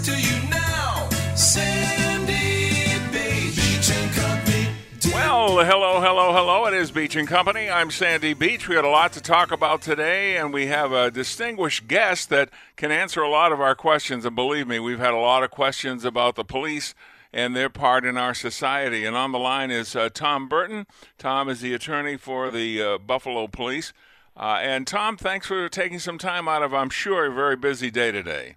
To 0.00 0.10
you 0.10 0.48
now. 0.50 1.08
Sandy 1.34 2.98
Beach. 3.10 3.56
Beach 3.56 3.90
and 3.90 4.12
Company. 4.12 4.68
Well, 5.12 5.64
hello, 5.64 6.00
hello, 6.00 6.32
hello. 6.32 6.66
It 6.66 6.74
is 6.74 6.90
Beach 6.90 7.16
and 7.16 7.26
Company. 7.26 7.70
I'm 7.70 7.90
Sandy 7.90 8.34
Beach. 8.34 8.68
We 8.68 8.74
had 8.74 8.84
a 8.84 8.90
lot 8.90 9.14
to 9.14 9.22
talk 9.22 9.50
about 9.50 9.80
today, 9.80 10.36
and 10.36 10.52
we 10.52 10.66
have 10.66 10.92
a 10.92 11.10
distinguished 11.10 11.88
guest 11.88 12.28
that 12.28 12.50
can 12.76 12.90
answer 12.90 13.22
a 13.22 13.30
lot 13.30 13.52
of 13.52 13.60
our 13.60 13.74
questions. 13.74 14.26
And 14.26 14.36
believe 14.36 14.68
me, 14.68 14.78
we've 14.78 14.98
had 14.98 15.14
a 15.14 15.18
lot 15.18 15.42
of 15.42 15.50
questions 15.50 16.04
about 16.04 16.34
the 16.34 16.44
police 16.44 16.94
and 17.32 17.56
their 17.56 17.70
part 17.70 18.04
in 18.04 18.18
our 18.18 18.34
society. 18.34 19.06
And 19.06 19.16
on 19.16 19.32
the 19.32 19.38
line 19.38 19.70
is 19.70 19.96
uh, 19.96 20.10
Tom 20.12 20.48
Burton. 20.48 20.86
Tom 21.16 21.48
is 21.48 21.60
the 21.60 21.72
attorney 21.72 22.16
for 22.16 22.50
the 22.50 22.82
uh, 22.82 22.98
Buffalo 22.98 23.46
Police. 23.46 23.94
Uh, 24.36 24.58
and 24.60 24.86
Tom, 24.86 25.16
thanks 25.16 25.46
for 25.46 25.68
taking 25.70 25.98
some 25.98 26.18
time 26.18 26.48
out 26.48 26.62
of, 26.62 26.74
I'm 26.74 26.90
sure, 26.90 27.26
a 27.26 27.32
very 27.32 27.56
busy 27.56 27.90
day 27.90 28.12
today. 28.12 28.56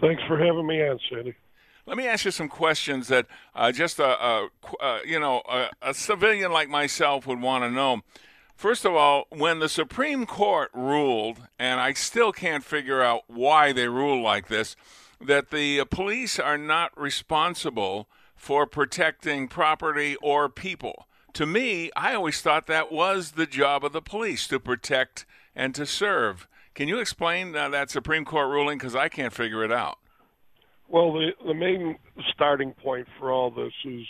Thanks 0.00 0.22
for 0.28 0.38
having 0.38 0.66
me 0.66 0.86
on, 0.86 0.98
Sandy. 1.10 1.34
Let 1.86 1.96
me 1.96 2.06
ask 2.06 2.24
you 2.24 2.30
some 2.30 2.48
questions 2.48 3.08
that 3.08 3.26
uh, 3.54 3.72
just 3.72 3.98
a, 3.98 4.04
a, 4.04 4.48
uh, 4.80 4.98
you 5.06 5.18
know 5.18 5.42
a, 5.48 5.70
a 5.80 5.94
civilian 5.94 6.52
like 6.52 6.68
myself 6.68 7.26
would 7.26 7.40
want 7.40 7.64
to 7.64 7.70
know. 7.70 8.02
First 8.54 8.84
of 8.84 8.94
all, 8.94 9.24
when 9.30 9.60
the 9.60 9.68
Supreme 9.68 10.26
Court 10.26 10.70
ruled, 10.74 11.38
and 11.58 11.80
I 11.80 11.92
still 11.94 12.32
can't 12.32 12.64
figure 12.64 13.00
out 13.00 13.22
why 13.28 13.72
they 13.72 13.88
ruled 13.88 14.22
like 14.22 14.48
this, 14.48 14.76
that 15.20 15.50
the 15.50 15.84
police 15.84 16.38
are 16.38 16.58
not 16.58 16.98
responsible 17.00 18.08
for 18.36 18.66
protecting 18.66 19.48
property 19.48 20.16
or 20.16 20.48
people. 20.48 21.06
To 21.34 21.46
me, 21.46 21.90
I 21.96 22.14
always 22.14 22.40
thought 22.40 22.66
that 22.66 22.92
was 22.92 23.32
the 23.32 23.46
job 23.46 23.84
of 23.84 23.92
the 23.92 24.02
police 24.02 24.46
to 24.48 24.60
protect 24.60 25.24
and 25.54 25.74
to 25.74 25.86
serve. 25.86 26.48
Can 26.78 26.86
you 26.86 27.00
explain 27.00 27.56
uh, 27.56 27.70
that 27.70 27.90
Supreme 27.90 28.24
Court 28.24 28.48
ruling? 28.50 28.78
Because 28.78 28.94
I 28.94 29.08
can't 29.08 29.32
figure 29.32 29.64
it 29.64 29.72
out. 29.72 29.98
Well, 30.88 31.12
the, 31.12 31.30
the 31.44 31.52
main 31.52 31.98
starting 32.32 32.72
point 32.72 33.08
for 33.18 33.32
all 33.32 33.50
this 33.50 33.72
is 33.84 34.06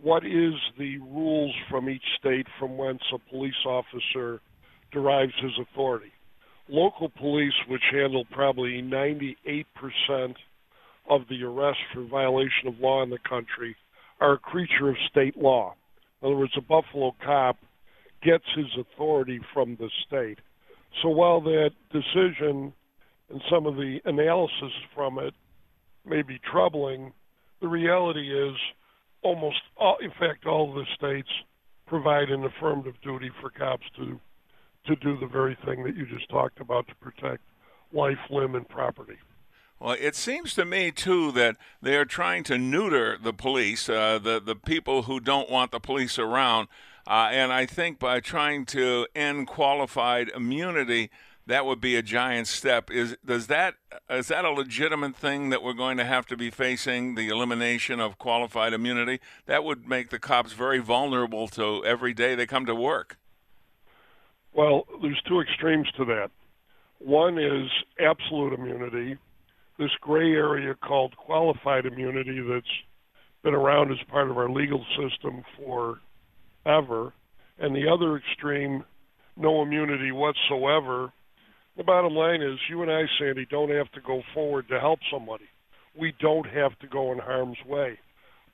what 0.00 0.24
is 0.24 0.52
the 0.78 0.98
rules 0.98 1.52
from 1.68 1.90
each 1.90 2.04
state 2.16 2.46
from 2.56 2.76
whence 2.76 3.02
a 3.12 3.18
police 3.28 3.66
officer 3.66 4.40
derives 4.92 5.32
his 5.42 5.50
authority. 5.60 6.12
Local 6.68 7.08
police, 7.08 7.54
which 7.66 7.82
handle 7.90 8.24
probably 8.30 8.80
98% 8.80 9.64
of 11.10 11.22
the 11.28 11.42
arrests 11.42 11.82
for 11.92 12.04
violation 12.04 12.68
of 12.68 12.78
law 12.78 13.02
in 13.02 13.10
the 13.10 13.18
country, 13.28 13.74
are 14.20 14.34
a 14.34 14.38
creature 14.38 14.88
of 14.88 14.96
state 15.10 15.36
law. 15.36 15.74
In 16.22 16.28
other 16.28 16.36
words, 16.36 16.52
a 16.56 16.60
Buffalo 16.60 17.16
cop 17.24 17.56
gets 18.22 18.44
his 18.54 18.66
authority 18.78 19.40
from 19.52 19.74
the 19.80 19.90
state. 20.06 20.38
So 21.02 21.08
while 21.08 21.40
that 21.42 21.70
decision 21.92 22.72
and 23.30 23.42
some 23.50 23.66
of 23.66 23.76
the 23.76 24.00
analysis 24.04 24.72
from 24.94 25.18
it 25.18 25.34
may 26.04 26.22
be 26.22 26.38
troubling, 26.50 27.12
the 27.60 27.68
reality 27.68 28.32
is 28.32 28.56
almost 29.22 29.60
all, 29.76 29.96
in 30.00 30.10
fact, 30.10 30.46
all 30.46 30.70
of 30.70 30.74
the 30.74 30.86
states 30.94 31.28
provide 31.86 32.30
an 32.30 32.44
affirmative 32.44 32.94
duty 33.02 33.30
for 33.40 33.50
cops 33.50 33.84
to 33.96 34.20
to 34.86 34.96
do 34.96 35.18
the 35.18 35.26
very 35.26 35.56
thing 35.66 35.84
that 35.84 35.96
you 35.96 36.06
just 36.06 36.28
talked 36.30 36.60
about 36.60 36.86
to 36.88 36.94
protect 36.94 37.42
life, 37.92 38.18
limb, 38.30 38.54
and 38.54 38.66
property. 38.68 39.18
Well, 39.80 39.96
it 40.00 40.16
seems 40.16 40.54
to 40.54 40.64
me 40.64 40.90
too 40.90 41.30
that 41.32 41.56
they 41.82 41.96
are 41.96 42.04
trying 42.04 42.42
to 42.44 42.58
neuter 42.58 43.18
the 43.22 43.32
police, 43.32 43.88
uh, 43.88 44.18
the 44.18 44.40
the 44.40 44.56
people 44.56 45.02
who 45.02 45.20
don't 45.20 45.50
want 45.50 45.70
the 45.70 45.80
police 45.80 46.18
around, 46.18 46.68
uh, 47.08 47.30
and 47.32 47.50
I 47.52 47.64
think 47.64 47.98
by 47.98 48.20
trying 48.20 48.66
to 48.66 49.06
end 49.14 49.46
qualified 49.46 50.28
immunity, 50.28 51.10
that 51.46 51.64
would 51.64 51.80
be 51.80 51.96
a 51.96 52.02
giant 52.02 52.46
step. 52.46 52.90
Is 52.90 53.16
does 53.24 53.46
that 53.46 53.76
is 54.10 54.28
that 54.28 54.44
a 54.44 54.50
legitimate 54.50 55.16
thing 55.16 55.48
that 55.48 55.62
we're 55.62 55.72
going 55.72 55.96
to 55.96 56.04
have 56.04 56.26
to 56.26 56.36
be 56.36 56.50
facing? 56.50 57.14
The 57.14 57.28
elimination 57.28 57.98
of 57.98 58.18
qualified 58.18 58.74
immunity 58.74 59.20
that 59.46 59.64
would 59.64 59.88
make 59.88 60.10
the 60.10 60.18
cops 60.18 60.52
very 60.52 60.80
vulnerable 60.80 61.48
to 61.48 61.82
every 61.82 62.12
day 62.12 62.34
they 62.34 62.46
come 62.46 62.66
to 62.66 62.74
work. 62.74 63.16
Well, 64.52 64.86
there's 65.00 65.22
two 65.26 65.40
extremes 65.40 65.90
to 65.96 66.04
that. 66.04 66.30
One 66.98 67.38
is 67.38 67.70
absolute 67.98 68.52
immunity, 68.52 69.16
this 69.78 69.92
gray 70.00 70.32
area 70.32 70.74
called 70.74 71.16
qualified 71.16 71.86
immunity 71.86 72.40
that's 72.40 72.66
been 73.42 73.54
around 73.54 73.92
as 73.92 73.98
part 74.08 74.30
of 74.30 74.36
our 74.36 74.50
legal 74.50 74.84
system 75.00 75.44
forever, 76.62 77.12
and 77.58 77.74
the 77.74 77.88
other 77.88 78.16
extreme, 78.16 78.84
no 79.36 79.62
immunity 79.62 80.12
whatsoever. 80.12 81.12
The 81.76 81.84
bottom 81.84 82.14
line 82.14 82.42
is, 82.42 82.58
you 82.68 82.82
and 82.82 82.90
I, 82.90 83.02
Sandy, 83.18 83.46
don't 83.50 83.70
have 83.70 83.90
to 83.92 84.00
go 84.00 84.22
forward 84.34 84.68
to 84.68 84.80
help 84.80 84.98
somebody. 85.12 85.44
We 85.98 86.12
don't 86.20 86.46
have 86.46 86.78
to 86.80 86.86
go 86.86 87.12
in 87.12 87.18
harm's 87.18 87.58
way. 87.66 87.98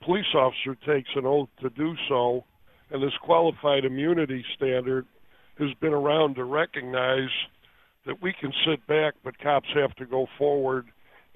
Police 0.05 0.35
officer 0.35 0.77
takes 0.87 1.09
an 1.17 1.25
oath 1.25 1.49
to 1.61 1.71
do 1.71 1.95
so, 2.09 2.45
and 2.91 3.03
this 3.03 3.17
qualified 3.23 3.85
immunity 3.85 4.45
standard 4.57 5.07
has 5.59 5.71
been 5.81 5.93
around 5.93 6.35
to 6.35 6.45
recognize 6.45 7.31
that 8.07 8.21
we 8.23 8.35
can 8.39 8.53
sit 8.67 8.87
back, 8.87 9.15
but 9.25 9.39
cops 9.39 9.69
have 9.75 9.95
to 9.97 10.05
go 10.05 10.27
forward 10.37 10.87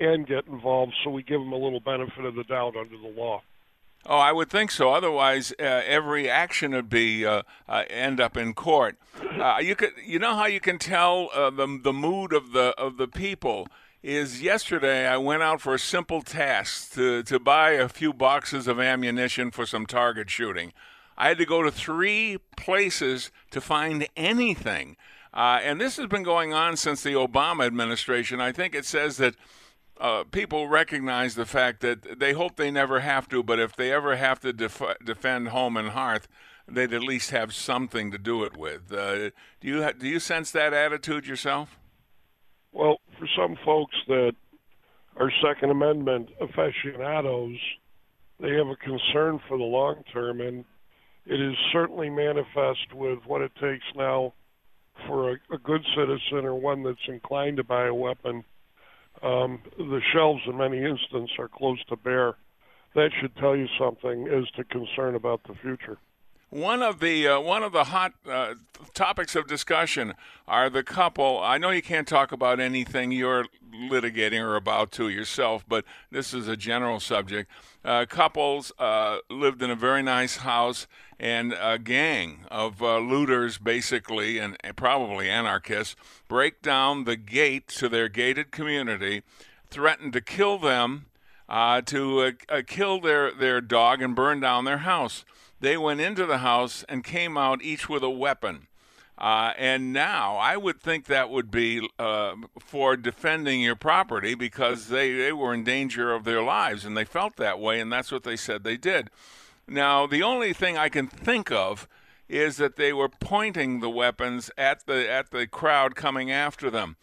and 0.00 0.26
get 0.26 0.46
involved, 0.46 0.92
so 1.02 1.10
we 1.10 1.22
give 1.22 1.40
them 1.40 1.52
a 1.52 1.56
little 1.56 1.80
benefit 1.80 2.24
of 2.24 2.34
the 2.34 2.44
doubt 2.44 2.76
under 2.76 2.96
the 2.96 3.20
law. 3.20 3.40
Oh, 4.06 4.16
I 4.16 4.32
would 4.32 4.48
think 4.48 4.70
so. 4.70 4.92
Otherwise, 4.92 5.52
uh, 5.60 5.64
every 5.64 6.30
action 6.30 6.72
would 6.72 6.88
be 6.88 7.26
uh, 7.26 7.42
uh, 7.68 7.84
end 7.90 8.20
up 8.20 8.36
in 8.36 8.54
court. 8.54 8.96
Uh, 9.38 9.58
you 9.60 9.74
could, 9.74 9.92
you 10.02 10.18
know 10.18 10.34
how 10.34 10.46
you 10.46 10.60
can 10.60 10.78
tell 10.78 11.28
uh, 11.34 11.50
the 11.50 11.80
the 11.82 11.92
mood 11.92 12.32
of 12.32 12.52
the 12.52 12.74
of 12.78 12.96
the 12.96 13.08
people 13.08 13.68
is. 14.02 14.40
Yesterday, 14.40 15.06
I 15.06 15.18
went 15.18 15.42
out 15.42 15.60
for 15.60 15.74
a 15.74 15.78
simple 15.78 16.22
task 16.22 16.94
to 16.94 17.22
to 17.24 17.38
buy 17.38 17.72
a 17.72 17.88
few 17.88 18.12
boxes 18.12 18.66
of 18.66 18.80
ammunition 18.80 19.50
for 19.50 19.66
some 19.66 19.84
target 19.84 20.30
shooting. 20.30 20.72
I 21.18 21.28
had 21.28 21.38
to 21.38 21.46
go 21.46 21.62
to 21.62 21.70
three 21.70 22.38
places 22.56 23.32
to 23.50 23.60
find 23.60 24.06
anything, 24.16 24.96
uh, 25.34 25.58
and 25.62 25.80
this 25.80 25.96
has 25.96 26.06
been 26.06 26.22
going 26.22 26.54
on 26.54 26.76
since 26.76 27.02
the 27.02 27.14
Obama 27.14 27.66
administration. 27.66 28.40
I 28.40 28.52
think 28.52 28.74
it 28.74 28.86
says 28.86 29.16
that 29.16 29.34
uh, 30.00 30.24
people 30.24 30.68
recognize 30.68 31.34
the 31.34 31.46
fact 31.46 31.80
that 31.80 32.18
they 32.18 32.32
hope 32.32 32.56
they 32.56 32.70
never 32.70 33.00
have 33.00 33.28
to, 33.28 33.42
but 33.42 33.58
if 33.58 33.74
they 33.74 33.92
ever 33.92 34.16
have 34.16 34.40
to 34.40 34.52
def- 34.52 34.96
defend 35.04 35.48
home 35.48 35.76
and 35.76 35.90
hearth, 35.90 36.28
they'd 36.66 36.92
at 36.92 37.02
least 37.02 37.30
have 37.30 37.54
something 37.54 38.10
to 38.10 38.18
do 38.18 38.44
it 38.44 38.56
with. 38.56 38.92
Uh, 38.92 39.30
do 39.60 39.68
you 39.68 39.82
ha- 39.82 39.92
do 39.98 40.06
you 40.06 40.20
sense 40.20 40.50
that 40.52 40.72
attitude 40.72 41.26
yourself? 41.26 41.78
Well, 42.72 43.00
for 43.18 43.26
some 43.36 43.56
folks 43.64 43.96
that 44.06 44.34
are 45.16 45.32
Second 45.42 45.70
Amendment 45.70 46.30
aficionados, 46.40 47.58
they 48.38 48.52
have 48.52 48.68
a 48.68 48.76
concern 48.76 49.40
for 49.48 49.58
the 49.58 49.64
long 49.64 50.04
term, 50.12 50.40
and 50.40 50.64
it 51.26 51.40
is 51.40 51.56
certainly 51.72 52.08
manifest 52.08 52.94
with 52.94 53.18
what 53.26 53.42
it 53.42 53.52
takes 53.60 53.84
now 53.96 54.32
for 55.06 55.32
a, 55.32 55.36
a 55.52 55.58
good 55.58 55.84
citizen 55.96 56.44
or 56.44 56.54
one 56.54 56.82
that's 56.82 57.08
inclined 57.08 57.56
to 57.56 57.64
buy 57.64 57.86
a 57.86 57.94
weapon. 57.94 58.44
Um, 59.22 59.60
the 59.76 60.00
shelves, 60.12 60.42
in 60.46 60.56
many 60.56 60.78
instances, 60.78 61.30
are 61.38 61.48
close 61.48 61.82
to 61.88 61.96
bare. 61.96 62.36
That 62.94 63.10
should 63.20 63.36
tell 63.36 63.56
you 63.56 63.66
something 63.78 64.28
as 64.28 64.48
to 64.56 64.64
concern 64.64 65.14
about 65.14 65.40
the 65.46 65.54
future. 65.60 65.98
One 66.50 66.82
of 66.82 67.00
the 67.00 67.28
uh, 67.28 67.40
one 67.40 67.62
of 67.62 67.72
the 67.72 67.84
hot 67.84 68.14
uh, 68.26 68.54
topics 68.94 69.36
of 69.36 69.46
discussion 69.46 70.14
are 70.46 70.70
the 70.70 70.82
couple. 70.82 71.40
I 71.42 71.58
know 71.58 71.68
you 71.68 71.82
can't 71.82 72.08
talk 72.08 72.32
about 72.32 72.58
anything 72.58 73.12
you're 73.12 73.44
litigating 73.70 74.40
or 74.40 74.56
about 74.56 74.90
to 74.92 75.10
yourself, 75.10 75.62
but 75.68 75.84
this 76.10 76.32
is 76.32 76.48
a 76.48 76.56
general 76.56 77.00
subject. 77.00 77.50
Uh, 77.84 78.06
couples 78.06 78.72
uh, 78.78 79.18
lived 79.28 79.62
in 79.62 79.70
a 79.70 79.74
very 79.76 80.02
nice 80.02 80.38
house, 80.38 80.86
and 81.20 81.54
a 81.60 81.78
gang 81.78 82.46
of 82.50 82.82
uh, 82.82 82.96
looters, 82.96 83.58
basically, 83.58 84.38
and, 84.38 84.56
probably 84.74 85.28
anarchists, 85.28 85.96
break 86.28 86.62
down 86.62 87.04
the 87.04 87.16
gate 87.16 87.68
to 87.68 87.90
their 87.90 88.08
gated 88.08 88.50
community, 88.52 89.22
threaten 89.68 90.10
to 90.12 90.22
kill 90.22 90.56
them, 90.56 91.06
uh, 91.46 91.82
to 91.82 92.32
kill 92.66 93.02
their 93.02 93.32
their 93.32 93.60
dog, 93.60 94.00
and 94.00 94.16
burn 94.16 94.40
down 94.40 94.64
their 94.64 94.78
house. 94.78 95.26
They 95.60 95.76
went 95.76 96.00
into 96.00 96.26
the 96.26 96.38
house 96.38 96.84
and 96.88 97.02
came 97.02 97.36
out 97.36 97.62
each 97.62 97.88
with 97.88 98.02
a 98.02 98.10
weapon. 98.10 98.68
Uh, 99.16 99.52
and 99.58 99.92
now 99.92 100.36
I 100.36 100.56
would 100.56 100.80
think 100.80 101.06
that 101.06 101.28
would 101.28 101.50
be 101.50 101.88
uh, 101.98 102.34
for 102.60 102.96
defending 102.96 103.60
your 103.60 103.74
property 103.74 104.36
because 104.36 104.88
they, 104.88 105.12
they 105.12 105.32
were 105.32 105.52
in 105.52 105.64
danger 105.64 106.12
of 106.12 106.22
their 106.22 106.42
lives 106.42 106.84
and 106.84 106.96
they 106.96 107.04
felt 107.04 107.36
that 107.36 107.58
way, 107.58 107.80
and 107.80 107.92
that's 107.92 108.12
what 108.12 108.22
they 108.22 108.36
said 108.36 108.62
they 108.62 108.76
did. 108.76 109.10
Now, 109.66 110.06
the 110.06 110.22
only 110.22 110.52
thing 110.52 110.78
I 110.78 110.88
can 110.88 111.08
think 111.08 111.50
of 111.50 111.88
is 112.28 112.58
that 112.58 112.76
they 112.76 112.92
were 112.92 113.08
pointing 113.08 113.80
the 113.80 113.90
weapons 113.90 114.50
at 114.56 114.86
the 114.86 115.10
at 115.10 115.30
the 115.30 115.46
crowd 115.46 115.96
coming 115.96 116.30
after 116.30 116.70
them. 116.70 116.96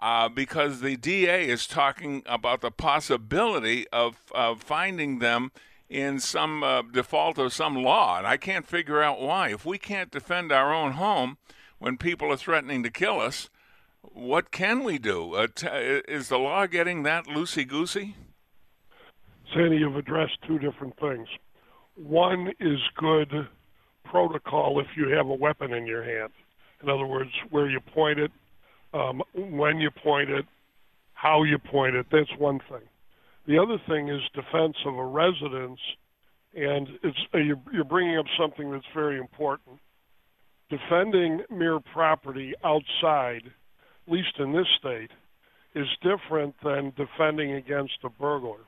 Uh, 0.00 0.28
because 0.28 0.80
the 0.80 0.96
DA 0.96 1.48
is 1.48 1.66
talking 1.66 2.22
about 2.24 2.60
the 2.60 2.70
possibility 2.70 3.88
of, 3.88 4.16
of 4.32 4.62
finding 4.62 5.18
them 5.18 5.50
in 5.88 6.20
some 6.20 6.62
uh, 6.62 6.82
default 6.82 7.38
of 7.38 7.52
some 7.52 7.74
law, 7.76 8.18
and 8.18 8.26
I 8.26 8.36
can't 8.36 8.66
figure 8.66 9.02
out 9.02 9.20
why. 9.20 9.48
If 9.48 9.64
we 9.64 9.78
can't 9.78 10.10
defend 10.10 10.52
our 10.52 10.72
own 10.72 10.92
home 10.92 11.38
when 11.78 11.96
people 11.96 12.30
are 12.32 12.36
threatening 12.36 12.82
to 12.82 12.90
kill 12.90 13.20
us, 13.20 13.48
what 14.02 14.50
can 14.50 14.84
we 14.84 14.98
do? 14.98 15.34
Uh, 15.34 15.46
t- 15.54 15.66
uh, 15.66 16.00
is 16.06 16.28
the 16.28 16.38
law 16.38 16.66
getting 16.66 17.02
that 17.04 17.26
loosey 17.26 17.66
goosey? 17.66 18.16
Sandy, 19.54 19.78
you've 19.78 19.96
addressed 19.96 20.38
two 20.46 20.58
different 20.58 20.98
things. 20.98 21.28
One 21.94 22.52
is 22.60 22.78
good 22.96 23.48
protocol 24.04 24.80
if 24.80 24.86
you 24.96 25.08
have 25.08 25.26
a 25.26 25.34
weapon 25.34 25.72
in 25.72 25.86
your 25.86 26.02
hand. 26.02 26.30
In 26.82 26.88
other 26.88 27.06
words, 27.06 27.30
where 27.50 27.68
you 27.68 27.80
point 27.80 28.18
it, 28.18 28.30
um, 28.92 29.22
when 29.34 29.80
you 29.80 29.90
point 29.90 30.30
it, 30.30 30.46
how 31.14 31.42
you 31.42 31.58
point 31.58 31.96
it. 31.96 32.06
That's 32.12 32.30
one 32.38 32.60
thing. 32.68 32.82
The 33.48 33.58
other 33.58 33.78
thing 33.88 34.10
is 34.10 34.20
defense 34.34 34.76
of 34.84 34.94
a 34.98 35.06
residence, 35.06 35.80
and 36.54 36.86
it's 37.02 37.18
uh, 37.32 37.38
you're, 37.38 37.60
you're 37.72 37.82
bringing 37.82 38.18
up 38.18 38.26
something 38.38 38.70
that's 38.70 38.84
very 38.94 39.18
important. 39.18 39.78
Defending 40.68 41.40
mere 41.50 41.80
property 41.80 42.52
outside, 42.62 43.40
at 43.46 44.12
least 44.12 44.38
in 44.38 44.52
this 44.52 44.66
state, 44.78 45.10
is 45.74 45.86
different 46.02 46.56
than 46.62 46.92
defending 46.94 47.54
against 47.54 47.94
a 48.04 48.10
burglar. 48.10 48.60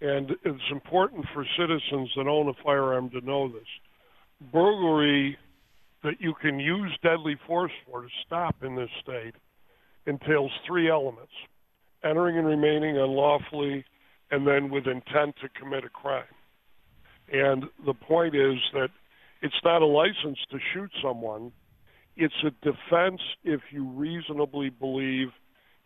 And 0.00 0.30
it's 0.46 0.70
important 0.72 1.26
for 1.34 1.44
citizens 1.58 2.10
that 2.16 2.26
own 2.26 2.48
a 2.48 2.54
firearm 2.64 3.10
to 3.10 3.20
know 3.20 3.48
this. 3.48 3.68
Burglary 4.50 5.36
that 6.04 6.18
you 6.20 6.32
can 6.40 6.58
use 6.58 6.96
deadly 7.02 7.36
force 7.46 7.72
for 7.84 8.00
to 8.00 8.08
stop 8.26 8.56
in 8.62 8.76
this 8.76 8.88
state 9.02 9.34
entails 10.06 10.50
three 10.66 10.88
elements 10.88 11.32
entering 12.04 12.38
and 12.38 12.46
remaining 12.46 12.96
unlawfully, 12.96 13.84
and 14.30 14.46
then 14.46 14.70
with 14.70 14.86
intent 14.86 15.34
to 15.42 15.48
commit 15.58 15.84
a 15.84 15.88
crime. 15.88 16.24
And 17.32 17.64
the 17.84 17.94
point 17.94 18.34
is 18.34 18.56
that 18.72 18.88
it's 19.42 19.60
not 19.64 19.82
a 19.82 19.86
license 19.86 20.38
to 20.50 20.58
shoot 20.72 20.90
someone, 21.02 21.52
it's 22.16 22.34
a 22.44 22.50
defense 22.64 23.20
if 23.44 23.60
you 23.70 23.84
reasonably 23.84 24.68
believe 24.68 25.28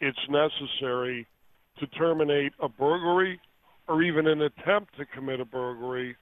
it's 0.01 0.19
necessary 0.29 1.27
to 1.79 1.87
terminate 1.87 2.53
a 2.61 2.69
burglary 2.69 3.41
or 3.87 4.03
even 4.03 4.27
an 4.27 4.43
attempt 4.43 4.97
to 4.97 5.05
commit 5.05 5.41
a 5.41 5.45
burglary. 5.45 6.17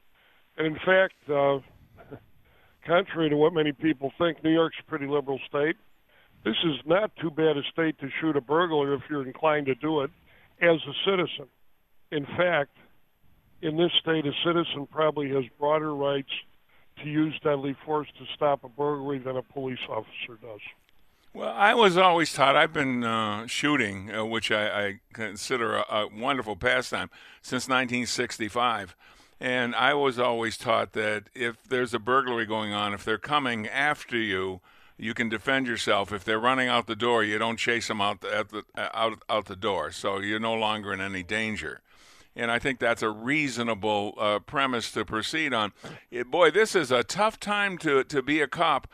And 0.58 0.66
in 0.66 0.74
fact, 0.84 1.14
uh, 1.30 1.58
contrary 2.86 3.30
to 3.30 3.36
what 3.36 3.54
many 3.54 3.72
people 3.72 4.12
think, 4.18 4.42
New 4.44 4.52
York's 4.52 4.76
a 4.80 4.90
pretty 4.90 5.06
liberal 5.06 5.40
state 5.48 5.76
this 6.44 6.56
is 6.64 6.76
not 6.86 7.14
too 7.16 7.30
bad 7.30 7.56
a 7.56 7.62
state 7.72 7.98
to 8.00 8.08
shoot 8.20 8.36
a 8.36 8.40
burglar 8.40 8.94
if 8.94 9.02
you're 9.08 9.26
inclined 9.26 9.66
to 9.66 9.74
do 9.74 10.00
it 10.00 10.10
as 10.60 10.80
a 10.86 11.10
citizen. 11.10 11.46
In 12.10 12.26
fact, 12.26 12.76
in 13.60 13.76
this 13.76 13.92
state, 14.00 14.26
a 14.26 14.32
citizen 14.44 14.86
probably 14.90 15.30
has 15.30 15.44
broader 15.58 15.94
rights 15.94 16.30
to 17.02 17.08
use 17.08 17.38
deadly 17.42 17.76
force 17.84 18.08
to 18.18 18.24
stop 18.34 18.64
a 18.64 18.68
burglary 18.68 19.18
than 19.18 19.36
a 19.36 19.42
police 19.42 19.78
officer 19.88 20.38
does. 20.40 20.60
Well, 21.34 21.54
I 21.56 21.72
was 21.72 21.96
always 21.96 22.32
taught, 22.32 22.56
I've 22.56 22.74
been 22.74 23.04
uh, 23.04 23.46
shooting, 23.46 24.14
uh, 24.14 24.24
which 24.24 24.50
I, 24.50 24.86
I 24.86 25.00
consider 25.14 25.76
a, 25.76 25.84
a, 25.88 26.08
wonderful 26.14 26.56
pastime, 26.56 27.08
since 27.40 27.68
1965. 27.68 28.94
And 29.40 29.74
I 29.74 29.94
was 29.94 30.18
always 30.18 30.58
taught 30.58 30.92
that 30.92 31.30
if 31.34 31.56
there's 31.64 31.94
a 31.94 31.98
burglary 31.98 32.44
going 32.44 32.74
on, 32.74 32.92
if 32.92 33.04
they're 33.04 33.16
coming 33.16 33.66
after 33.66 34.16
you, 34.16 34.60
you 35.02 35.14
can 35.14 35.28
defend 35.28 35.66
yourself. 35.66 36.12
If 36.12 36.22
they're 36.22 36.38
running 36.38 36.68
out 36.68 36.86
the 36.86 36.94
door, 36.94 37.24
you 37.24 37.36
don't 37.36 37.56
chase 37.56 37.88
them 37.88 38.00
out 38.00 38.20
the, 38.20 38.46
the, 38.48 38.96
out 38.96 39.20
out 39.28 39.46
the 39.46 39.56
door, 39.56 39.90
so 39.90 40.20
you're 40.20 40.38
no 40.38 40.54
longer 40.54 40.92
in 40.92 41.00
any 41.00 41.24
danger. 41.24 41.80
And 42.36 42.52
I 42.52 42.60
think 42.60 42.78
that's 42.78 43.02
a 43.02 43.10
reasonable 43.10 44.14
uh, 44.16 44.38
premise 44.38 44.92
to 44.92 45.04
proceed 45.04 45.52
on. 45.52 45.72
It, 46.12 46.30
boy, 46.30 46.52
this 46.52 46.76
is 46.76 46.92
a 46.92 47.02
tough 47.02 47.40
time 47.40 47.78
to 47.78 48.04
to 48.04 48.22
be 48.22 48.40
a 48.40 48.46
cop. 48.46 48.86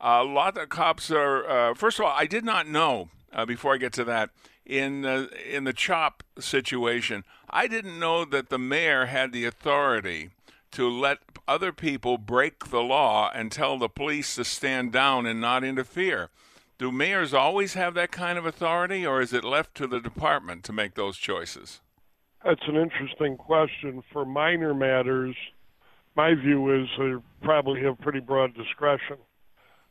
A 0.00 0.22
lot 0.22 0.56
of 0.56 0.68
cops 0.68 1.10
are. 1.10 1.44
Uh, 1.48 1.74
first 1.74 1.98
of 1.98 2.04
all, 2.04 2.14
I 2.16 2.26
did 2.26 2.44
not 2.44 2.68
know 2.68 3.08
uh, 3.32 3.44
before 3.44 3.74
I 3.74 3.78
get 3.78 3.92
to 3.94 4.04
that 4.04 4.30
in 4.64 5.04
in 5.04 5.64
the 5.64 5.72
chop 5.72 6.22
situation. 6.38 7.24
I 7.50 7.66
didn't 7.66 7.98
know 7.98 8.24
that 8.24 8.48
the 8.48 8.58
mayor 8.58 9.06
had 9.06 9.32
the 9.32 9.44
authority 9.44 10.30
to 10.72 10.88
let 10.88 11.18
other 11.46 11.72
people 11.72 12.18
break 12.18 12.70
the 12.70 12.82
law 12.82 13.30
and 13.34 13.50
tell 13.50 13.78
the 13.78 13.88
police 13.88 14.34
to 14.34 14.44
stand 14.44 14.92
down 14.92 15.26
and 15.26 15.40
not 15.40 15.64
interfere. 15.64 16.30
Do 16.78 16.92
mayors 16.92 17.34
always 17.34 17.74
have 17.74 17.94
that 17.94 18.12
kind 18.12 18.38
of 18.38 18.46
authority, 18.46 19.04
or 19.04 19.20
is 19.20 19.32
it 19.32 19.42
left 19.42 19.74
to 19.76 19.86
the 19.86 20.00
department 20.00 20.62
to 20.64 20.72
make 20.72 20.94
those 20.94 21.16
choices? 21.16 21.80
That's 22.44 22.68
an 22.68 22.76
interesting 22.76 23.36
question. 23.36 24.02
For 24.12 24.24
minor 24.24 24.74
matters, 24.74 25.34
my 26.16 26.34
view 26.34 26.82
is 26.82 26.88
they 26.98 27.14
probably 27.42 27.82
have 27.82 27.98
pretty 28.00 28.20
broad 28.20 28.54
discretion. 28.54 29.16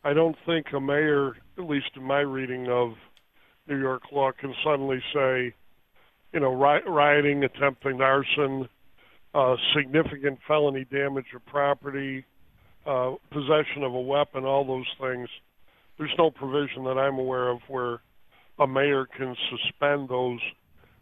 I 0.04 0.14
don't 0.14 0.38
think 0.46 0.68
a 0.72 0.80
mayor, 0.80 1.36
at 1.58 1.68
least 1.68 1.92
in 1.98 2.04
my 2.04 2.20
reading 2.20 2.70
of 2.70 2.94
New 3.68 3.78
York 3.78 4.04
law, 4.14 4.32
can 4.32 4.54
suddenly 4.64 5.04
say, 5.14 5.54
you 6.32 6.40
know, 6.40 6.54
rioting, 6.54 7.44
attempting 7.44 8.02
arson, 8.02 8.70
uh, 9.38 9.56
significant 9.76 10.40
felony 10.48 10.84
damage 10.86 11.28
of 11.36 11.46
property, 11.46 12.26
uh, 12.88 13.12
possession 13.30 13.84
of 13.84 13.94
a 13.94 14.02
weapon, 14.02 14.46
all 14.46 14.66
those 14.66 14.88
things. 15.00 15.30
There's 16.00 16.14
no 16.18 16.32
provision 16.32 16.84
that 16.86 16.98
I'm 16.98 17.20
aware 17.20 17.50
of 17.50 17.60
where 17.68 18.00
a 18.58 18.66
mayor 18.66 19.06
can 19.06 19.36
suspend 19.52 20.10
those 20.10 20.40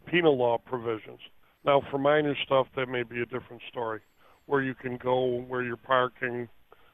penal 0.06 0.36
law 0.36 0.58
provisions. 0.58 1.20
Now, 1.64 1.80
for 1.90 1.96
minor 1.96 2.36
stuff, 2.44 2.66
that 2.76 2.90
may 2.90 3.04
be 3.04 3.22
a 3.22 3.24
different 3.24 3.62
story, 3.70 4.00
where 4.44 4.62
you 4.62 4.74
can 4.74 4.98
go, 4.98 5.40
where 5.48 5.62
you're 5.62 5.78
parking, 5.78 6.48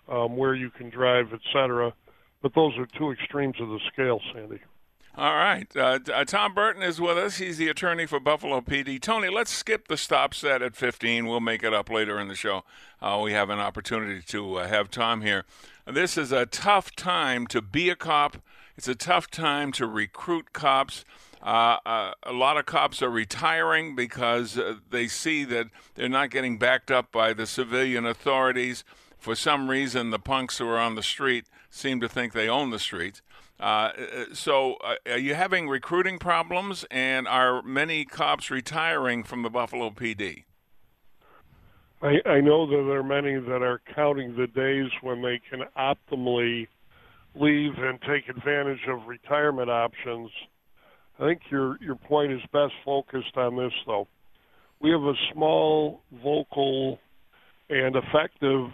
um, 0.08 0.36
where 0.36 0.54
you 0.54 0.70
can 0.70 0.90
drive, 0.90 1.26
etc. 1.32 1.92
But 2.40 2.54
those 2.54 2.72
are 2.78 2.86
two 2.96 3.10
extremes 3.10 3.56
of 3.60 3.68
the 3.68 3.80
scale, 3.92 4.20
Sandy. 4.32 4.60
All 5.14 5.34
right. 5.34 5.66
Uh, 5.76 5.98
uh, 6.10 6.24
Tom 6.24 6.54
Burton 6.54 6.82
is 6.82 6.98
with 6.98 7.18
us. 7.18 7.36
He's 7.36 7.58
the 7.58 7.68
attorney 7.68 8.06
for 8.06 8.18
Buffalo 8.18 8.62
PD. 8.62 8.98
Tony, 8.98 9.28
let's 9.28 9.50
skip 9.50 9.88
the 9.88 9.98
stop 9.98 10.32
set 10.32 10.62
at 10.62 10.74
15. 10.74 11.26
We'll 11.26 11.40
make 11.40 11.62
it 11.62 11.74
up 11.74 11.90
later 11.90 12.18
in 12.18 12.28
the 12.28 12.34
show. 12.34 12.64
Uh, 13.00 13.20
we 13.22 13.32
have 13.32 13.50
an 13.50 13.58
opportunity 13.58 14.22
to 14.22 14.56
uh, 14.56 14.68
have 14.68 14.90
Tom 14.90 15.20
here. 15.20 15.44
This 15.86 16.16
is 16.16 16.32
a 16.32 16.46
tough 16.46 16.96
time 16.96 17.46
to 17.48 17.60
be 17.60 17.90
a 17.90 17.96
cop. 17.96 18.38
It's 18.74 18.88
a 18.88 18.94
tough 18.94 19.30
time 19.30 19.70
to 19.72 19.86
recruit 19.86 20.54
cops. 20.54 21.04
Uh, 21.42 21.76
uh, 21.84 22.12
a 22.22 22.32
lot 22.32 22.56
of 22.56 22.64
cops 22.64 23.02
are 23.02 23.10
retiring 23.10 23.94
because 23.94 24.58
they 24.88 25.08
see 25.08 25.44
that 25.44 25.66
they're 25.94 26.08
not 26.08 26.30
getting 26.30 26.56
backed 26.56 26.90
up 26.90 27.12
by 27.12 27.34
the 27.34 27.46
civilian 27.46 28.06
authorities. 28.06 28.82
For 29.22 29.36
some 29.36 29.70
reason, 29.70 30.10
the 30.10 30.18
punks 30.18 30.58
who 30.58 30.66
are 30.66 30.80
on 30.80 30.96
the 30.96 31.02
street 31.02 31.44
seem 31.70 32.00
to 32.00 32.08
think 32.08 32.32
they 32.32 32.48
own 32.48 32.70
the 32.70 32.80
streets. 32.80 33.22
Uh, 33.60 33.90
so, 34.32 34.74
uh, 34.82 34.96
are 35.06 35.16
you 35.16 35.36
having 35.36 35.68
recruiting 35.68 36.18
problems, 36.18 36.84
and 36.90 37.28
are 37.28 37.62
many 37.62 38.04
cops 38.04 38.50
retiring 38.50 39.22
from 39.22 39.44
the 39.44 39.48
Buffalo 39.48 39.90
PD? 39.90 40.42
I, 42.02 42.18
I 42.28 42.40
know 42.40 42.66
that 42.66 42.84
there 42.88 42.98
are 42.98 43.04
many 43.04 43.34
that 43.34 43.62
are 43.62 43.80
counting 43.94 44.34
the 44.34 44.48
days 44.48 44.90
when 45.02 45.22
they 45.22 45.40
can 45.48 45.60
optimally 45.78 46.66
leave 47.36 47.78
and 47.78 48.00
take 48.02 48.28
advantage 48.28 48.88
of 48.88 49.06
retirement 49.06 49.70
options. 49.70 50.32
I 51.20 51.26
think 51.28 51.42
your 51.48 51.78
your 51.80 51.94
point 51.94 52.32
is 52.32 52.40
best 52.52 52.72
focused 52.84 53.36
on 53.36 53.54
this 53.54 53.72
though. 53.86 54.08
We 54.80 54.90
have 54.90 55.02
a 55.02 55.14
small, 55.32 56.02
vocal, 56.10 56.98
and 57.70 57.94
effective 57.94 58.72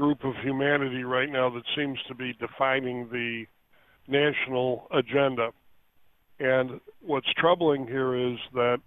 group 0.00 0.24
of 0.24 0.34
humanity 0.42 1.04
right 1.04 1.30
now 1.30 1.50
that 1.50 1.62
seems 1.76 1.98
to 2.08 2.14
be 2.14 2.32
defining 2.32 3.08
the 3.10 3.44
national 4.08 4.86
agenda. 4.90 5.50
And 6.38 6.80
what's 7.02 7.30
troubling 7.36 7.86
here 7.86 8.14
is 8.14 8.38
that 8.54 8.78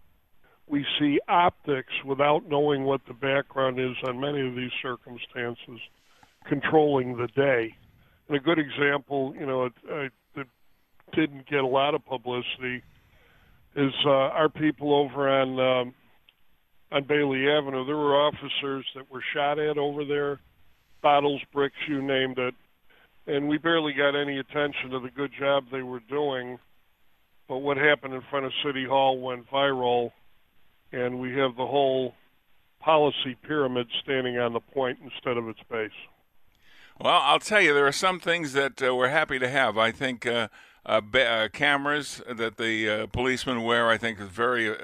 we 0.66 0.84
see 1.00 1.20
optics 1.30 1.94
without 2.04 2.50
knowing 2.50 2.84
what 2.86 3.02
the 3.08 3.14
background 3.14 3.80
is 3.80 3.96
on 4.08 4.20
many 4.20 4.42
of 4.48 4.56
these 4.56 4.72
circumstances 4.82 5.80
controlling 6.50 7.16
the 7.16 7.28
day. 7.28 7.76
And 8.28 8.36
a 8.36 8.40
good 8.40 8.58
example, 8.58 9.36
you 9.40 9.46
know, 9.46 9.70
it 9.88 10.48
didn't 11.14 11.48
get 11.48 11.60
a 11.60 11.68
lot 11.68 11.94
of 11.94 12.04
publicity, 12.06 12.82
is 13.76 13.94
uh, 14.04 14.10
our 14.10 14.50
people 14.50 14.96
over 14.96 15.30
on 15.30 15.60
um, 15.60 15.94
on 16.92 17.04
Bailey 17.04 17.48
Avenue. 17.50 17.86
There 17.86 17.98
were 17.98 18.16
officers 18.16 18.86
that 18.96 19.12
were 19.12 19.24
shot 19.34 19.60
at 19.60 19.78
over 19.78 20.06
there, 20.06 20.40
bottles, 21.04 21.42
bricks, 21.54 21.76
you 21.88 22.02
named 22.02 22.40
it, 22.40 22.56
and 23.28 23.48
we 23.48 23.60
barely 23.60 23.94
got 23.94 24.16
any 24.16 24.40
attention 24.40 24.90
to 24.90 25.00
the 25.00 25.12
good 25.12 25.32
job 25.38 25.66
they 25.72 25.84
were 25.84 26.00
doing. 26.10 26.58
But 27.48 27.60
what 27.60 27.78
happened 27.78 28.16
in 28.16 28.22
front 28.32 28.48
of 28.48 28.52
City 28.66 28.86
Hall 28.86 29.20
went 29.20 29.48
viral, 29.52 30.12
and 30.92 31.20
we 31.20 31.34
have 31.38 31.56
the 31.56 31.68
whole 31.68 32.16
policy 32.80 33.36
pyramid 33.44 33.88
standing 34.02 34.40
on 34.40 34.54
the 34.54 34.60
point 34.60 34.98
instead 35.04 35.38
of 35.38 35.48
its 35.48 35.60
base. 35.70 35.92
Well, 37.00 37.22
I'll 37.22 37.40
tell 37.40 37.62
you, 37.62 37.74
there 37.74 37.88
are 37.88 37.92
some 37.92 38.20
things 38.20 38.54
that 38.54 38.82
uh, 38.82 38.96
we're 38.96 39.10
happy 39.10 39.40
to 39.40 39.50
have. 39.50 39.78
I 39.78 39.92
think 39.92 40.26
uh, 40.26 40.48
uh, 40.86 41.02
uh, 41.14 41.48
cameras 41.50 42.22
that 42.30 42.58
the 42.58 42.90
uh, 42.90 43.08
policemen 43.08 43.64
wear, 43.64 43.90
I 43.90 43.98
think, 43.98 44.20
is 44.20 44.30
very, 44.30 44.76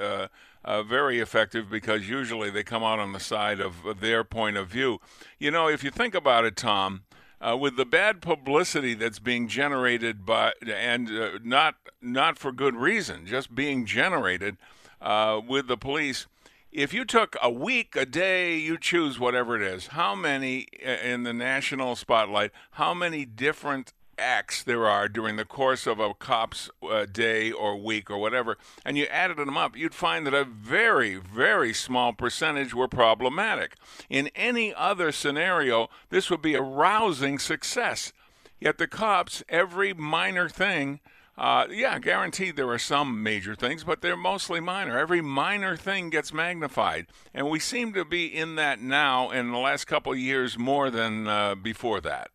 uh, 0.63 0.83
very 0.83 1.19
effective 1.19 1.69
because 1.69 2.09
usually 2.09 2.49
they 2.49 2.63
come 2.63 2.83
out 2.83 2.99
on 2.99 3.13
the 3.13 3.19
side 3.19 3.59
of 3.59 3.99
their 3.99 4.23
point 4.23 4.57
of 4.57 4.67
view. 4.67 4.99
You 5.37 5.51
know, 5.51 5.67
if 5.67 5.83
you 5.83 5.91
think 5.91 6.15
about 6.15 6.45
it, 6.45 6.55
Tom, 6.55 7.03
uh, 7.41 7.57
with 7.57 7.77
the 7.77 7.85
bad 7.85 8.21
publicity 8.21 8.93
that's 8.93 9.19
being 9.19 9.47
generated 9.47 10.25
by, 10.25 10.53
and 10.67 11.09
uh, 11.09 11.39
not 11.43 11.75
not 12.01 12.37
for 12.37 12.51
good 12.51 12.75
reason, 12.75 13.25
just 13.25 13.55
being 13.55 13.85
generated 13.85 14.57
uh, 15.01 15.39
with 15.45 15.67
the 15.67 15.77
police 15.77 16.27
if 16.71 16.93
you 16.93 17.03
took 17.03 17.35
a 17.41 17.49
week, 17.49 17.95
a 17.95 18.05
day, 18.05 18.55
you 18.55 18.77
choose 18.77 19.19
whatever 19.19 19.55
it 19.55 19.61
is, 19.61 19.87
how 19.87 20.13
many 20.13 20.67
in 20.81 21.23
the 21.23 21.33
national 21.33 21.95
spotlight, 21.95 22.51
how 22.71 22.93
many 22.93 23.25
different 23.25 23.93
acts 24.19 24.63
there 24.63 24.87
are 24.87 25.07
during 25.07 25.35
the 25.35 25.45
course 25.45 25.87
of 25.87 25.99
a 25.99 26.13
cop's 26.13 26.69
uh, 26.83 27.05
day 27.05 27.51
or 27.51 27.75
week 27.75 28.11
or 28.11 28.17
whatever, 28.17 28.57
and 28.85 28.97
you 28.97 29.05
added 29.05 29.37
them 29.37 29.57
up, 29.57 29.75
you'd 29.75 29.93
find 29.93 30.25
that 30.27 30.33
a 30.33 30.43
very, 30.43 31.15
very 31.15 31.73
small 31.73 32.13
percentage 32.13 32.73
were 32.73 32.87
problematic. 32.87 33.75
In 34.09 34.29
any 34.35 34.73
other 34.73 35.11
scenario, 35.11 35.89
this 36.09 36.29
would 36.29 36.41
be 36.41 36.55
a 36.55 36.61
rousing 36.61 37.39
success. 37.39 38.13
Yet 38.59 38.77
the 38.77 38.87
cops, 38.87 39.43
every 39.49 39.93
minor 39.93 40.49
thing, 40.49 40.99
uh, 41.39 41.67
yeah, 41.71 41.97
guaranteed 41.99 42.57
there 42.57 42.69
are 42.69 42.77
some 42.77 43.23
major 43.23 43.55
things, 43.55 43.85
but 43.85 44.01
they're 44.01 44.17
mostly 44.17 44.59
minor. 44.59 44.99
Every 44.99 45.21
minor 45.21 45.77
thing 45.77 46.09
gets 46.09 46.33
magnified, 46.33 47.07
and 47.33 47.49
we 47.49 47.59
seem 47.59 47.93
to 47.93 48.03
be 48.03 48.25
in 48.25 48.55
that 48.55 48.81
now 48.81 49.29
in 49.29 49.51
the 49.51 49.57
last 49.57 49.85
couple 49.85 50.13
years 50.13 50.57
more 50.57 50.89
than 50.89 51.27
uh, 51.27 51.55
before 51.55 52.01
that. 52.01 52.31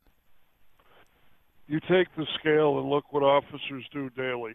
You 1.67 1.81
take 1.81 2.09
the 2.17 2.27
scale 2.39 2.79
and 2.79 2.89
look 2.89 3.13
what 3.13 3.23
officers 3.23 3.85
do 3.93 4.11
daily 4.11 4.55